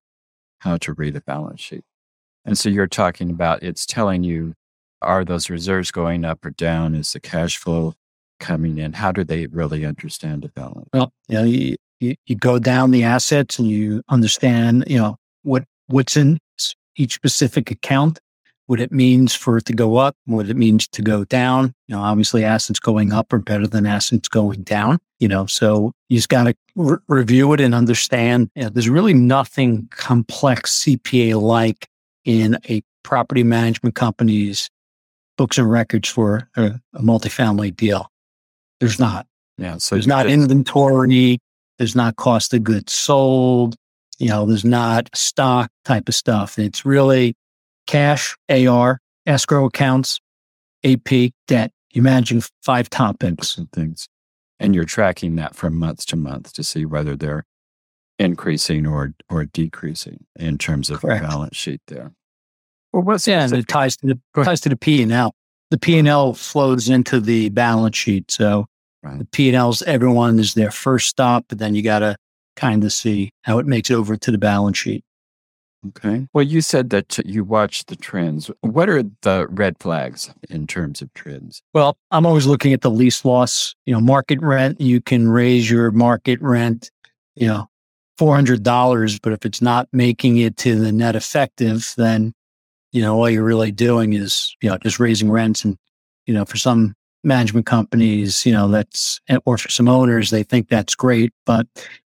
how 0.59 0.77
to 0.79 0.93
read 0.93 1.17
a 1.17 1.21
balance 1.21 1.61
sheet. 1.61 1.85
And 2.45 2.57
so 2.57 2.69
you're 2.69 2.87
talking 2.87 3.31
about 3.31 3.65
it's 3.65 3.85
telling 3.85 4.23
you 4.23 4.55
are 5.05 5.25
those 5.25 5.51
reserves 5.51 5.91
going 5.91 6.25
up 6.25 6.45
or 6.45 6.51
down? 6.51 6.95
Is 6.95 7.13
the 7.13 7.21
cash 7.21 7.57
flow 7.57 7.95
coming 8.41 8.79
in? 8.79 8.93
How 8.93 9.13
do 9.13 9.25
they 9.25 9.47
really 9.47 9.85
understand 9.85 10.45
a 10.45 10.49
balance? 10.49 10.89
Well, 10.93 11.13
you 11.29 11.35
know, 11.35 11.45
you, 11.45 11.77
you, 12.01 12.15
you 12.27 12.37
go 12.37 12.59
down 12.59 12.91
the 12.91 13.05
assets 13.05 13.59
and 13.59 13.69
you 13.69 14.03
understand, 14.09 14.85
you 14.87 14.99
know, 14.99 15.17
what, 15.43 15.65
what's 15.87 16.17
in 16.17 16.39
each 16.97 17.15
specific 17.15 17.71
account, 17.71 18.21
what 18.67 18.81
it 18.81 18.93
means 18.93 19.35
for 19.35 19.59
it 19.59 19.65
to 19.67 19.73
go 19.73 19.97
up, 19.97 20.17
what 20.27 20.49
it 20.49 20.57
means 20.57 20.89
to 20.89 21.03
go 21.03 21.25
down. 21.25 21.73
You 21.89 21.97
know, 21.97 22.03
obviously 22.03 22.45
assets 22.45 22.79
going 22.79 23.13
up 23.13 23.33
are 23.33 23.39
better 23.39 23.67
than 23.67 23.87
assets 23.87 24.29
going 24.29 24.63
down, 24.63 24.99
you 25.19 25.29
know, 25.29 25.47
so 25.47 25.93
you 26.09 26.19
just 26.19 26.29
got 26.29 26.45
to 26.45 26.55
re- 26.75 26.97
review 27.09 27.53
it 27.53 27.61
and 27.61 27.75
understand. 27.75 28.51
You 28.55 28.65
know, 28.65 28.69
there's 28.71 28.89
really 28.89 29.15
nothing 29.15 29.89
complex 29.91 30.85
CPA 30.85 31.41
like 31.41 31.89
in 32.25 32.59
a 32.69 32.83
property 33.03 33.43
management 33.43 33.95
company's 33.95 34.71
books 35.37 35.59
and 35.59 35.71
records 35.71 36.09
for 36.09 36.49
a, 36.57 36.81
a 36.95 37.01
multifamily 37.01 37.75
deal. 37.75 38.09
There's 38.81 38.99
not. 38.99 39.27
Yeah. 39.59 39.77
So 39.79 39.95
There's 39.95 40.07
not 40.07 40.27
inventory. 40.27 41.39
There's 41.79 41.97
not 41.97 42.17
cost 42.17 42.55
of 42.55 42.65
goods 42.65 42.93
sold. 42.93 43.77
You 44.19 44.29
know, 44.29 44.47
there's 44.47 44.65
not 44.65 45.11
stock 45.15 45.71
type 45.85 46.09
of 46.09 46.15
stuff. 46.15 46.59
It's 46.59 46.85
really 46.85 47.35
cash, 47.87 48.37
AR, 48.49 49.01
escrow 49.27 49.67
accounts, 49.67 50.21
AP, 50.85 51.33
debt. 51.49 51.73
You 51.93 52.03
managing 52.03 52.43
five 52.63 52.91
topics. 52.91 53.57
and 53.57 53.71
things. 53.73 54.09
And 54.61 54.75
you're 54.75 54.85
tracking 54.85 55.37
that 55.37 55.55
from 55.55 55.77
month 55.79 56.07
to 56.07 56.17
month 56.17 56.53
to 56.55 56.63
see 56.65 56.85
whether 56.85 57.17
they're 57.17 57.45
increasing 58.19 58.87
or 58.87 59.15
or 59.29 59.45
decreasing 59.45 60.25
in 60.37 60.59
terms 60.59 60.91
of 60.91 61.01
Correct. 61.01 61.25
a 61.25 61.29
balance 61.29 61.57
sheet 61.57 61.81
there. 61.89 62.13
Well, 62.95 63.03
what's 63.03 63.27
Yeah, 63.27 63.43
and 63.43 63.53
it 63.53 63.67
ties 63.67 63.97
to 63.99 64.07
the 64.07 64.45
ties 64.45 64.61
to 64.61 64.69
the 64.69 64.77
P 64.77 65.03
and 65.03 65.11
L. 65.11 65.35
The 65.71 65.79
P 65.79 65.99
and 65.99 66.07
L 66.07 66.33
flows 66.33 66.89
into 66.89 67.19
the 67.21 67.49
balance 67.49 67.97
sheet. 67.97 68.31
So 68.31 68.67
Right. 69.03 69.19
the 69.19 69.25
P 69.25 69.49
and 69.49 69.57
L's 69.57 69.83
everyone 69.83 70.39
is 70.39 70.55
their 70.55 70.71
first 70.71 71.09
stop, 71.09 71.47
but 71.49 71.59
then 71.59 71.75
you 71.75 71.83
got 71.83 71.99
to 71.99 72.15
kind 72.55 72.85
of 72.85 72.93
see 72.93 73.31
how 73.43 73.59
it 73.59 73.67
makes 73.67 73.91
over 73.91 74.17
to 74.17 74.31
the 74.31 74.39
balance 74.39 74.79
sheet. 74.79 75.05
Okay. 75.89 76.29
Well, 76.33 76.45
you 76.45 76.61
said 76.61 76.91
that 76.91 77.19
you 77.27 77.43
watch 77.43 77.85
the 77.87 77.97
trends. 77.97 78.49
What 78.61 78.89
are 78.89 79.03
the 79.23 79.49
red 79.51 79.77
flags 79.81 80.33
in 80.49 80.69
terms 80.69 81.03
of 81.03 81.13
trends? 81.15 81.63
Well, 81.75 81.99
I'm 82.13 82.25
always 82.25 82.47
looking 82.47 82.73
at 82.73 82.81
the 82.83 82.91
lease 82.93 83.25
loss, 83.25 83.75
you 83.87 83.93
know, 83.93 84.01
market 84.01 84.41
rent. 84.41 84.81
You 84.81 85.01
can 85.01 85.29
raise 85.29 85.69
your 85.69 85.91
market 85.91 86.41
rent, 86.41 86.91
you 87.35 87.49
know, 87.49 87.67
$400, 88.19 89.21
but 89.21 89.33
if 89.33 89.45
it's 89.45 89.61
not 89.61 89.89
making 89.93 90.37
it 90.39 90.57
to 90.59 90.79
the 90.79 90.93
net 90.93 91.17
effective, 91.17 91.93
then, 91.97 92.33
you 92.95 93.03
know, 93.03 93.17
all 93.17 93.29
you're 93.29 93.43
really 93.43 93.73
doing 93.73 94.13
is, 94.13 94.57
you 94.63 94.71
know, 94.71 94.79
just 94.79 95.01
raising 95.01 95.29
rents. 95.29 95.65
And, 95.65 95.77
you 96.27 96.33
know, 96.33 96.45
for 96.45 96.57
some 96.57 96.95
management 97.25 97.67
companies, 97.67 98.47
you 98.47 98.53
know, 98.53 98.69
that's, 98.69 99.21
eh, 99.29 99.39
or 99.45 99.59
for 99.59 99.69
some 99.69 99.89
owners, 99.89 100.31
they 100.31 100.45
think 100.45 100.69
that's 100.69 100.95
great, 100.95 101.33
but 101.45 101.67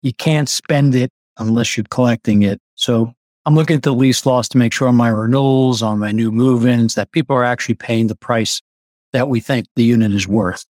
you 0.01 0.13
can't 0.13 0.47
spend 0.47 0.95
it 0.95 1.11
unless 1.37 1.75
you're 1.75 1.85
collecting 1.91 2.43
it. 2.43 2.61
So 2.75 3.11
I'm 3.45 3.55
looking 3.55 3.75
at 3.75 3.83
the 3.83 3.93
lease 3.93 4.25
loss 4.25 4.47
to 4.49 4.57
make 4.57 4.71
sure 4.71 4.87
on 4.87 4.95
my 4.95 5.09
renewals, 5.09 5.83
on 5.83 5.99
my 5.99 6.13
new 6.13 6.31
move-ins, 6.31 6.95
that 6.95 7.11
people 7.11 7.35
are 7.35 7.43
actually 7.43 7.75
paying 7.75 8.07
the 8.07 8.15
price 8.15 8.61
that 9.11 9.27
we 9.27 9.41
think 9.41 9.65
the 9.75 9.83
unit 9.83 10.13
is 10.13 10.29
worth. 10.29 10.65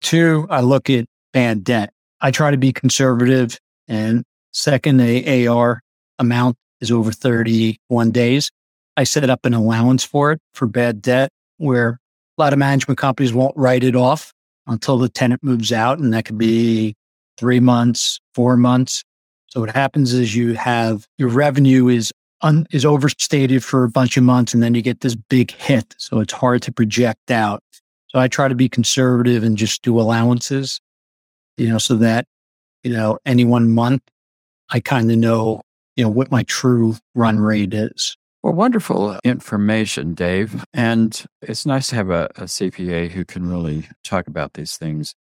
Two, 0.00 0.46
I 0.48 0.62
look 0.62 0.88
at 0.88 1.04
bad 1.34 1.62
debt. 1.62 1.92
I 2.22 2.30
try 2.30 2.52
to 2.52 2.56
be 2.56 2.72
conservative. 2.72 3.58
And 3.86 4.24
second, 4.52 4.96
the 4.96 5.46
AR 5.46 5.82
amount 6.18 6.56
is 6.80 6.90
over 6.90 7.12
31 7.12 8.12
days. 8.12 8.50
I 8.96 9.04
set 9.04 9.28
up 9.30 9.44
an 9.46 9.54
allowance 9.54 10.04
for 10.04 10.32
it 10.32 10.40
for 10.54 10.66
bad 10.66 11.00
debt 11.00 11.30
where 11.58 11.98
a 12.38 12.42
lot 12.42 12.52
of 12.52 12.58
management 12.58 12.98
companies 12.98 13.32
won't 13.32 13.56
write 13.56 13.84
it 13.84 13.96
off 13.96 14.32
until 14.66 14.98
the 14.98 15.08
tenant 15.08 15.42
moves 15.42 15.72
out. 15.72 15.98
And 15.98 16.12
that 16.12 16.24
could 16.24 16.38
be 16.38 16.94
three 17.36 17.60
months, 17.60 18.20
four 18.34 18.56
months. 18.56 19.02
So 19.48 19.60
what 19.60 19.70
happens 19.70 20.12
is 20.12 20.34
you 20.34 20.54
have 20.54 21.06
your 21.18 21.28
revenue 21.28 21.88
is 21.88 22.12
un, 22.42 22.66
is 22.70 22.84
overstated 22.84 23.64
for 23.64 23.84
a 23.84 23.90
bunch 23.90 24.16
of 24.16 24.24
months 24.24 24.54
and 24.54 24.62
then 24.62 24.74
you 24.74 24.82
get 24.82 25.00
this 25.00 25.14
big 25.14 25.50
hit. 25.50 25.94
So 25.98 26.20
it's 26.20 26.32
hard 26.32 26.62
to 26.62 26.72
project 26.72 27.30
out. 27.30 27.62
So 28.08 28.18
I 28.18 28.28
try 28.28 28.48
to 28.48 28.54
be 28.54 28.68
conservative 28.68 29.42
and 29.42 29.56
just 29.56 29.82
do 29.82 29.98
allowances, 29.98 30.80
you 31.56 31.68
know, 31.68 31.78
so 31.78 31.96
that, 31.96 32.26
you 32.82 32.92
know, 32.92 33.18
any 33.24 33.44
one 33.44 33.70
month 33.70 34.02
I 34.70 34.80
kind 34.80 35.10
of 35.10 35.18
know, 35.18 35.60
you 35.96 36.04
know, 36.04 36.10
what 36.10 36.30
my 36.30 36.42
true 36.44 36.96
run 37.14 37.38
rate 37.38 37.74
is. 37.74 38.16
Well, 38.42 38.54
wonderful 38.54 39.10
uh, 39.10 39.20
information, 39.22 40.14
Dave. 40.14 40.64
And 40.74 41.24
it's 41.40 41.64
nice 41.64 41.88
to 41.88 41.96
have 41.96 42.10
a, 42.10 42.24
a, 42.36 42.44
CPA 42.44 43.10
who 43.10 43.24
can 43.24 43.48
really 43.48 43.88
talk 44.02 44.26
about 44.26 44.54
these 44.54 44.76
things 44.76 45.14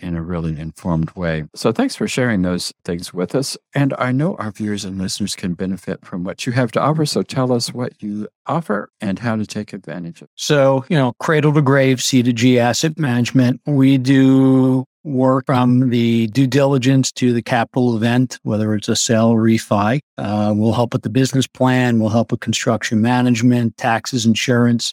in 0.00 0.16
a 0.16 0.22
really 0.22 0.58
informed 0.58 1.10
way. 1.12 1.44
So 1.54 1.72
thanks 1.72 1.94
for 1.94 2.08
sharing 2.08 2.42
those 2.42 2.72
things 2.84 3.12
with 3.12 3.34
us. 3.34 3.56
And 3.74 3.94
I 3.98 4.12
know 4.12 4.34
our 4.36 4.50
viewers 4.50 4.84
and 4.84 4.98
listeners 4.98 5.36
can 5.36 5.54
benefit 5.54 6.04
from 6.04 6.24
what 6.24 6.46
you 6.46 6.52
have 6.52 6.72
to 6.72 6.80
offer. 6.80 7.06
So 7.06 7.22
tell 7.22 7.52
us 7.52 7.72
what 7.72 8.02
you 8.02 8.28
offer 8.46 8.88
and 9.00 9.18
how 9.18 9.36
to 9.36 9.46
take 9.46 9.72
advantage 9.72 10.22
of 10.22 10.28
it. 10.28 10.30
So, 10.34 10.84
you 10.88 10.96
know, 10.96 11.12
cradle 11.20 11.52
to 11.52 11.62
grave, 11.62 12.02
C 12.02 12.22
to 12.22 12.32
G 12.32 12.58
asset 12.58 12.98
management. 12.98 13.60
We 13.66 13.98
do 13.98 14.84
work 15.04 15.44
from 15.46 15.90
the 15.90 16.26
due 16.28 16.46
diligence 16.46 17.12
to 17.12 17.32
the 17.32 17.42
capital 17.42 17.96
event, 17.96 18.38
whether 18.42 18.74
it's 18.74 18.88
a 18.88 18.96
sale 18.96 19.28
or 19.28 19.42
refi. 19.42 20.00
Uh, 20.18 20.52
we'll 20.56 20.72
help 20.72 20.94
with 20.94 21.02
the 21.02 21.10
business 21.10 21.46
plan. 21.46 22.00
We'll 22.00 22.08
help 22.08 22.32
with 22.32 22.40
construction 22.40 23.02
management, 23.02 23.76
taxes, 23.76 24.24
insurance. 24.26 24.92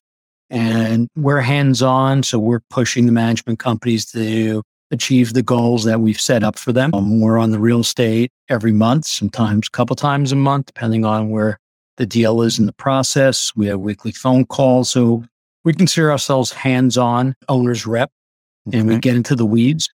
And 0.49 1.07
we're 1.15 1.39
hands 1.39 1.81
on. 1.81 2.23
So 2.23 2.37
we're 2.37 2.59
pushing 2.69 3.05
the 3.05 3.13
management 3.13 3.59
companies 3.59 4.05
to 4.11 4.61
achieve 4.91 5.33
the 5.33 5.41
goals 5.41 5.85
that 5.85 6.01
we've 6.01 6.19
set 6.19 6.43
up 6.43 6.59
for 6.59 6.73
them. 6.73 6.93
Um, 6.93 7.21
we're 7.21 7.37
on 7.37 7.51
the 7.51 7.59
real 7.59 7.79
estate 7.79 8.29
every 8.49 8.73
month, 8.73 9.07
sometimes 9.07 9.67
a 9.67 9.71
couple 9.71 9.95
times 9.95 10.33
a 10.33 10.35
month, 10.35 10.65
depending 10.65 11.05
on 11.05 11.29
where 11.29 11.57
the 11.95 12.05
deal 12.05 12.41
is 12.41 12.59
in 12.59 12.65
the 12.65 12.73
process. 12.73 13.53
We 13.55 13.67
have 13.67 13.79
weekly 13.79 14.11
phone 14.11 14.45
calls. 14.45 14.89
So 14.89 15.23
we 15.63 15.73
consider 15.73 16.11
ourselves 16.11 16.51
hands 16.51 16.97
on 16.97 17.35
owner's 17.47 17.87
rep 17.87 18.11
and 18.73 18.89
we 18.89 18.97
get 18.97 19.15
into 19.15 19.35
the 19.35 19.45
weeds 19.45 19.89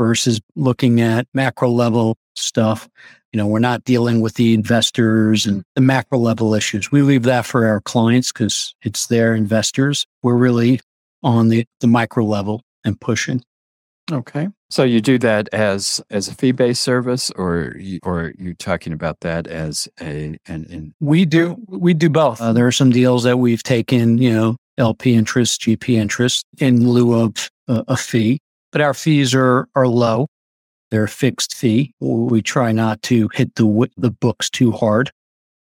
versus 0.00 0.40
looking 0.56 1.02
at 1.02 1.26
macro 1.34 1.68
level 1.68 2.16
stuff. 2.34 2.88
You 3.34 3.36
know, 3.36 3.46
we're 3.46 3.58
not 3.58 3.84
dealing 3.84 4.22
with 4.22 4.32
the 4.32 4.54
investors 4.54 5.44
and 5.44 5.62
the 5.74 5.82
macro 5.82 6.18
level 6.18 6.54
issues. 6.54 6.90
We 6.90 7.02
leave 7.02 7.24
that 7.24 7.44
for 7.44 7.66
our 7.66 7.82
clients 7.82 8.32
because 8.32 8.74
it's 8.80 9.08
their 9.08 9.34
investors. 9.34 10.06
We're 10.22 10.38
really 10.38 10.80
on 11.22 11.48
the, 11.48 11.66
the 11.80 11.86
micro 11.86 12.24
level 12.24 12.62
and 12.82 12.98
pushing. 12.98 13.44
Okay. 14.10 14.48
So 14.70 14.84
you 14.84 15.02
do 15.02 15.18
that 15.18 15.50
as 15.52 16.00
as 16.08 16.28
a 16.28 16.34
fee 16.34 16.52
based 16.52 16.80
service, 16.80 17.30
or 17.32 17.76
you, 17.78 18.00
or 18.02 18.32
you 18.38 18.54
talking 18.54 18.94
about 18.94 19.20
that 19.20 19.46
as 19.48 19.86
a 20.00 20.38
and 20.46 20.66
an 20.70 20.94
we 20.98 21.26
do 21.26 21.56
we 21.68 21.92
do 21.92 22.08
both. 22.08 22.40
Uh, 22.40 22.54
there 22.54 22.66
are 22.66 22.72
some 22.72 22.90
deals 22.90 23.24
that 23.24 23.36
we've 23.36 23.62
taken, 23.62 24.16
you 24.16 24.32
know, 24.32 24.56
LP 24.78 25.14
interest, 25.14 25.60
GP 25.60 25.94
interest 25.94 26.46
in 26.58 26.88
lieu 26.88 27.12
of 27.12 27.50
uh, 27.68 27.84
a 27.86 27.96
fee 27.96 28.40
but 28.72 28.80
our 28.80 28.94
fees 28.94 29.34
are, 29.34 29.68
are 29.74 29.88
low. 29.88 30.26
They're 30.90 31.04
a 31.04 31.08
fixed 31.08 31.54
fee. 31.54 31.94
We 32.00 32.42
try 32.42 32.72
not 32.72 33.02
to 33.02 33.28
hit 33.32 33.54
the, 33.54 33.88
the 33.96 34.10
books 34.10 34.50
too 34.50 34.72
hard. 34.72 35.10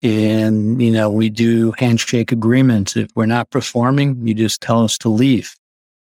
And, 0.03 0.83
you 0.83 0.91
know, 0.91 1.09
we 1.11 1.31
do 1.31 1.73
handshake 1.79 2.33
agreements. 2.33 2.97
If 2.97 3.11
we're 3.15 3.27
not 3.27 3.51
performing, 3.51 4.27
you 4.27 4.35
just 4.35 4.61
tell 4.61 4.83
us 4.83 4.99
to 4.99 5.09
leave. 5.09 5.55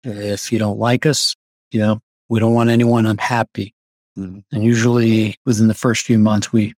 If 0.03 0.51
you 0.51 0.57
don't 0.57 0.79
like 0.79 1.05
us, 1.05 1.35
you 1.71 1.79
know, 1.79 1.99
we 2.27 2.39
don't 2.39 2.55
want 2.55 2.71
anyone 2.71 3.05
unhappy. 3.05 3.75
Mm-hmm. 4.17 4.39
And 4.51 4.63
usually 4.63 5.37
within 5.45 5.67
the 5.67 5.73
first 5.75 6.05
few 6.05 6.17
months, 6.17 6.51
we 6.51 6.73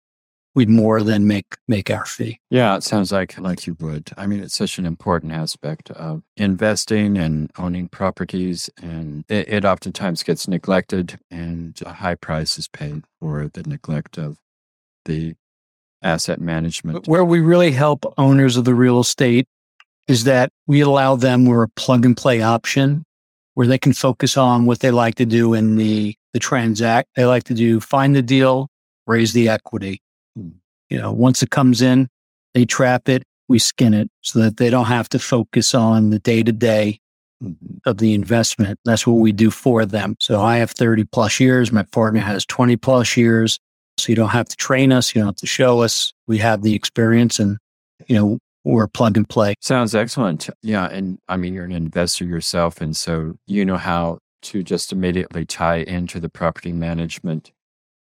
we'd 0.55 0.69
more 0.69 1.03
than 1.03 1.27
make 1.27 1.57
make 1.67 1.91
our 1.91 2.05
fee. 2.05 2.39
Yeah, 2.49 2.75
it 2.77 2.83
sounds 2.83 3.11
like 3.11 3.37
like 3.37 3.67
you 3.67 3.75
would. 3.79 4.11
I 4.17 4.25
mean, 4.25 4.39
it's 4.39 4.55
such 4.55 4.79
an 4.79 4.85
important 4.85 5.33
aspect 5.33 5.91
of 5.91 6.23
investing 6.37 7.17
and 7.17 7.51
owning 7.57 7.89
properties, 7.89 8.69
and 8.81 9.25
it, 9.29 9.49
it 9.49 9.65
oftentimes 9.65 10.23
gets 10.23 10.47
neglected, 10.47 11.19
and 11.29 11.79
a 11.85 11.93
high 11.93 12.15
price 12.15 12.57
is 12.57 12.67
paid 12.67 13.03
for 13.19 13.49
the 13.53 13.63
neglect 13.63 14.17
of 14.17 14.39
the 15.03 15.35
asset 16.01 16.39
management. 16.39 17.07
Where 17.07 17.25
we 17.25 17.41
really 17.41 17.71
help 17.71 18.11
owners 18.17 18.57
of 18.57 18.65
the 18.65 18.75
real 18.75 18.99
estate 18.99 19.47
is 20.07 20.23
that 20.23 20.51
we 20.67 20.81
allow 20.81 21.15
them 21.15 21.45
we're 21.45 21.63
a 21.63 21.69
plug 21.69 22.05
and 22.05 22.15
play 22.15 22.41
option 22.41 23.03
where 23.55 23.67
they 23.67 23.77
can 23.77 23.93
focus 23.93 24.37
on 24.37 24.65
what 24.65 24.79
they 24.79 24.91
like 24.91 25.15
to 25.15 25.25
do 25.25 25.53
in 25.53 25.75
the 25.75 26.15
the 26.33 26.39
transact. 26.39 27.09
They 27.15 27.25
like 27.25 27.43
to 27.45 27.53
do 27.53 27.79
find 27.79 28.15
the 28.15 28.21
deal, 28.21 28.69
raise 29.07 29.33
the 29.33 29.49
equity 29.49 30.01
you 30.35 30.97
know, 30.97 31.11
once 31.11 31.41
it 31.41 31.49
comes 31.49 31.81
in, 31.81 32.07
they 32.53 32.65
trap 32.65 33.09
it, 33.09 33.23
we 33.47 33.59
skin 33.59 33.93
it 33.93 34.09
so 34.21 34.39
that 34.39 34.57
they 34.57 34.69
don't 34.69 34.85
have 34.85 35.09
to 35.09 35.19
focus 35.19 35.75
on 35.75 36.09
the 36.09 36.19
day 36.19 36.43
to 36.43 36.51
day 36.51 36.99
of 37.85 37.97
the 37.97 38.13
investment. 38.13 38.79
That's 38.85 39.05
what 39.05 39.15
we 39.15 39.31
do 39.31 39.51
for 39.51 39.85
them. 39.85 40.15
So 40.19 40.41
I 40.41 40.57
have 40.57 40.71
30 40.71 41.03
plus 41.05 41.39
years. 41.39 41.71
My 41.71 41.83
partner 41.83 42.21
has 42.21 42.45
20 42.45 42.77
plus 42.77 43.17
years. 43.17 43.59
So 43.97 44.11
you 44.11 44.15
don't 44.15 44.29
have 44.29 44.47
to 44.49 44.55
train 44.55 44.91
us. 44.91 45.13
You 45.13 45.21
don't 45.21 45.29
have 45.29 45.35
to 45.37 45.47
show 45.47 45.81
us. 45.81 46.13
We 46.27 46.39
have 46.39 46.63
the 46.63 46.73
experience 46.75 47.39
and, 47.39 47.57
you 48.07 48.15
know, 48.15 48.39
we're 48.63 48.87
plug 48.87 49.15
and 49.15 49.29
play. 49.29 49.53
Sounds 49.61 49.93
excellent. 49.93 50.49
Yeah. 50.63 50.85
And 50.87 51.19
I 51.27 51.37
mean, 51.37 51.53
you're 51.53 51.65
an 51.65 51.71
investor 51.71 52.25
yourself. 52.25 52.81
And 52.81 52.95
so 52.95 53.35
you 53.45 53.63
know 53.63 53.77
how 53.77 54.19
to 54.43 54.63
just 54.63 54.91
immediately 54.91 55.45
tie 55.45 55.77
into 55.77 56.19
the 56.19 56.29
property 56.29 56.73
management 56.73 57.51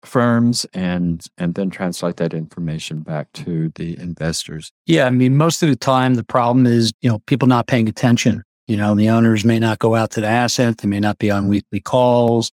firms 0.05 0.65
and 0.73 1.25
and 1.37 1.55
then 1.55 1.69
translate 1.69 2.17
that 2.17 2.33
information 2.33 2.99
back 2.99 3.31
to 3.33 3.71
the 3.75 3.97
investors. 3.99 4.71
Yeah 4.85 5.05
i 5.05 5.09
mean 5.09 5.37
most 5.37 5.63
of 5.63 5.69
the 5.69 5.75
time 5.75 6.15
the 6.15 6.23
problem 6.23 6.65
is 6.65 6.93
you 7.01 7.09
know 7.09 7.19
people 7.19 7.47
not 7.47 7.67
paying 7.67 7.87
attention. 7.87 8.43
You 8.67 8.77
know 8.77 8.95
the 8.95 9.09
owners 9.09 9.43
may 9.43 9.59
not 9.59 9.79
go 9.79 9.95
out 9.95 10.11
to 10.11 10.21
the 10.21 10.27
asset. 10.27 10.77
They 10.77 10.87
may 10.87 10.99
not 10.99 11.17
be 11.19 11.31
on 11.31 11.47
weekly 11.47 11.79
calls. 11.79 12.51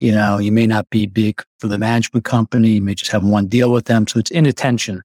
You 0.00 0.12
know 0.12 0.38
you 0.38 0.52
may 0.52 0.66
not 0.66 0.90
be 0.90 1.06
big 1.06 1.42
for 1.60 1.68
the 1.68 1.78
management 1.78 2.24
company. 2.24 2.70
You 2.70 2.82
may 2.82 2.94
just 2.94 3.12
have 3.12 3.24
one 3.24 3.46
deal 3.46 3.72
with 3.72 3.86
them. 3.86 4.06
So 4.06 4.18
it's 4.18 4.30
inattention. 4.30 5.02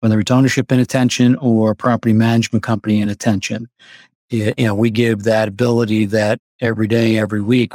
Whether 0.00 0.18
it's 0.18 0.30
ownership 0.30 0.72
inattention 0.72 1.36
or 1.36 1.74
property 1.74 2.12
management 2.12 2.62
company 2.64 3.00
inattention. 3.00 3.68
You 4.30 4.54
know 4.58 4.74
we 4.74 4.90
give 4.90 5.24
that 5.24 5.48
ability 5.48 6.06
that 6.06 6.38
every 6.60 6.86
day 6.86 7.18
every 7.18 7.42
week 7.42 7.72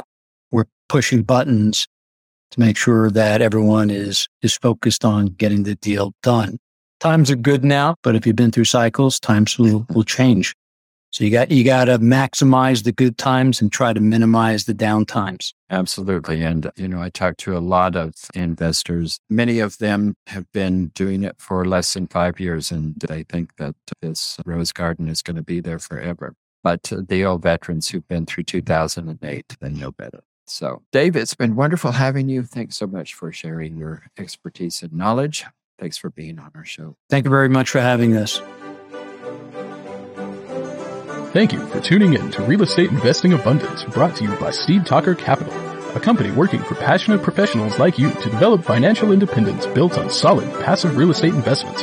we're 0.50 0.64
pushing 0.88 1.22
buttons 1.22 1.86
to 2.50 2.60
make 2.60 2.76
sure 2.76 3.10
that 3.10 3.42
everyone 3.42 3.90
is 3.90 4.28
is 4.42 4.56
focused 4.56 5.04
on 5.04 5.26
getting 5.26 5.64
the 5.64 5.74
deal 5.76 6.12
done. 6.22 6.58
Times 7.00 7.30
are 7.30 7.36
good 7.36 7.64
now, 7.64 7.94
but 8.02 8.16
if 8.16 8.26
you've 8.26 8.36
been 8.36 8.50
through 8.50 8.64
cycles, 8.64 9.20
times 9.20 9.58
will, 9.58 9.86
will 9.94 10.04
change. 10.04 10.54
So 11.10 11.24
you 11.24 11.30
got 11.30 11.50
you 11.50 11.64
got 11.64 11.86
to 11.86 11.98
maximize 11.98 12.84
the 12.84 12.92
good 12.92 13.16
times 13.16 13.62
and 13.62 13.72
try 13.72 13.92
to 13.92 14.00
minimize 14.00 14.64
the 14.64 14.74
down 14.74 15.06
times. 15.06 15.54
Absolutely. 15.70 16.42
And 16.42 16.70
you 16.76 16.86
know, 16.86 17.00
I 17.00 17.08
talked 17.08 17.40
to 17.40 17.56
a 17.56 17.60
lot 17.60 17.96
of 17.96 18.14
investors. 18.34 19.18
Many 19.30 19.58
of 19.60 19.78
them 19.78 20.14
have 20.26 20.50
been 20.52 20.88
doing 20.88 21.24
it 21.24 21.36
for 21.38 21.64
less 21.64 21.94
than 21.94 22.08
5 22.08 22.40
years 22.40 22.70
and 22.70 22.94
they 22.96 23.22
think 23.22 23.56
that 23.56 23.74
this 24.02 24.36
rose 24.44 24.72
garden 24.72 25.08
is 25.08 25.22
going 25.22 25.36
to 25.36 25.42
be 25.42 25.60
there 25.60 25.78
forever. 25.78 26.34
But 26.62 26.92
the 26.92 27.24
old 27.24 27.42
veterans 27.42 27.88
who've 27.88 28.06
been 28.06 28.26
through 28.26 28.44
2008, 28.44 29.56
they 29.60 29.70
know 29.70 29.92
better. 29.92 30.20
So, 30.50 30.82
Dave, 30.92 31.16
it's 31.16 31.34
been 31.34 31.56
wonderful 31.56 31.92
having 31.92 32.28
you. 32.28 32.42
Thanks 32.42 32.76
so 32.76 32.86
much 32.86 33.14
for 33.14 33.32
sharing 33.32 33.76
your 33.76 34.04
expertise 34.16 34.82
and 34.82 34.92
knowledge. 34.92 35.44
Thanks 35.78 35.96
for 35.96 36.10
being 36.10 36.38
on 36.38 36.50
our 36.54 36.64
show. 36.64 36.96
Thank 37.08 37.24
you 37.24 37.30
very 37.30 37.48
much 37.48 37.70
for 37.70 37.80
having 37.80 38.16
us. 38.16 38.40
Thank 41.32 41.52
you 41.52 41.64
for 41.66 41.80
tuning 41.80 42.14
in 42.14 42.30
to 42.32 42.42
Real 42.42 42.62
Estate 42.62 42.90
Investing 42.90 43.34
Abundance, 43.34 43.84
brought 43.84 44.16
to 44.16 44.24
you 44.24 44.34
by 44.36 44.50
Steve 44.50 44.84
Talker 44.84 45.14
Capital, 45.14 45.52
a 45.94 46.00
company 46.00 46.30
working 46.32 46.62
for 46.62 46.74
passionate 46.74 47.22
professionals 47.22 47.78
like 47.78 47.98
you 47.98 48.10
to 48.10 48.30
develop 48.30 48.64
financial 48.64 49.12
independence 49.12 49.66
built 49.66 49.98
on 49.98 50.10
solid 50.10 50.50
passive 50.64 50.96
real 50.96 51.10
estate 51.10 51.34
investments. 51.34 51.82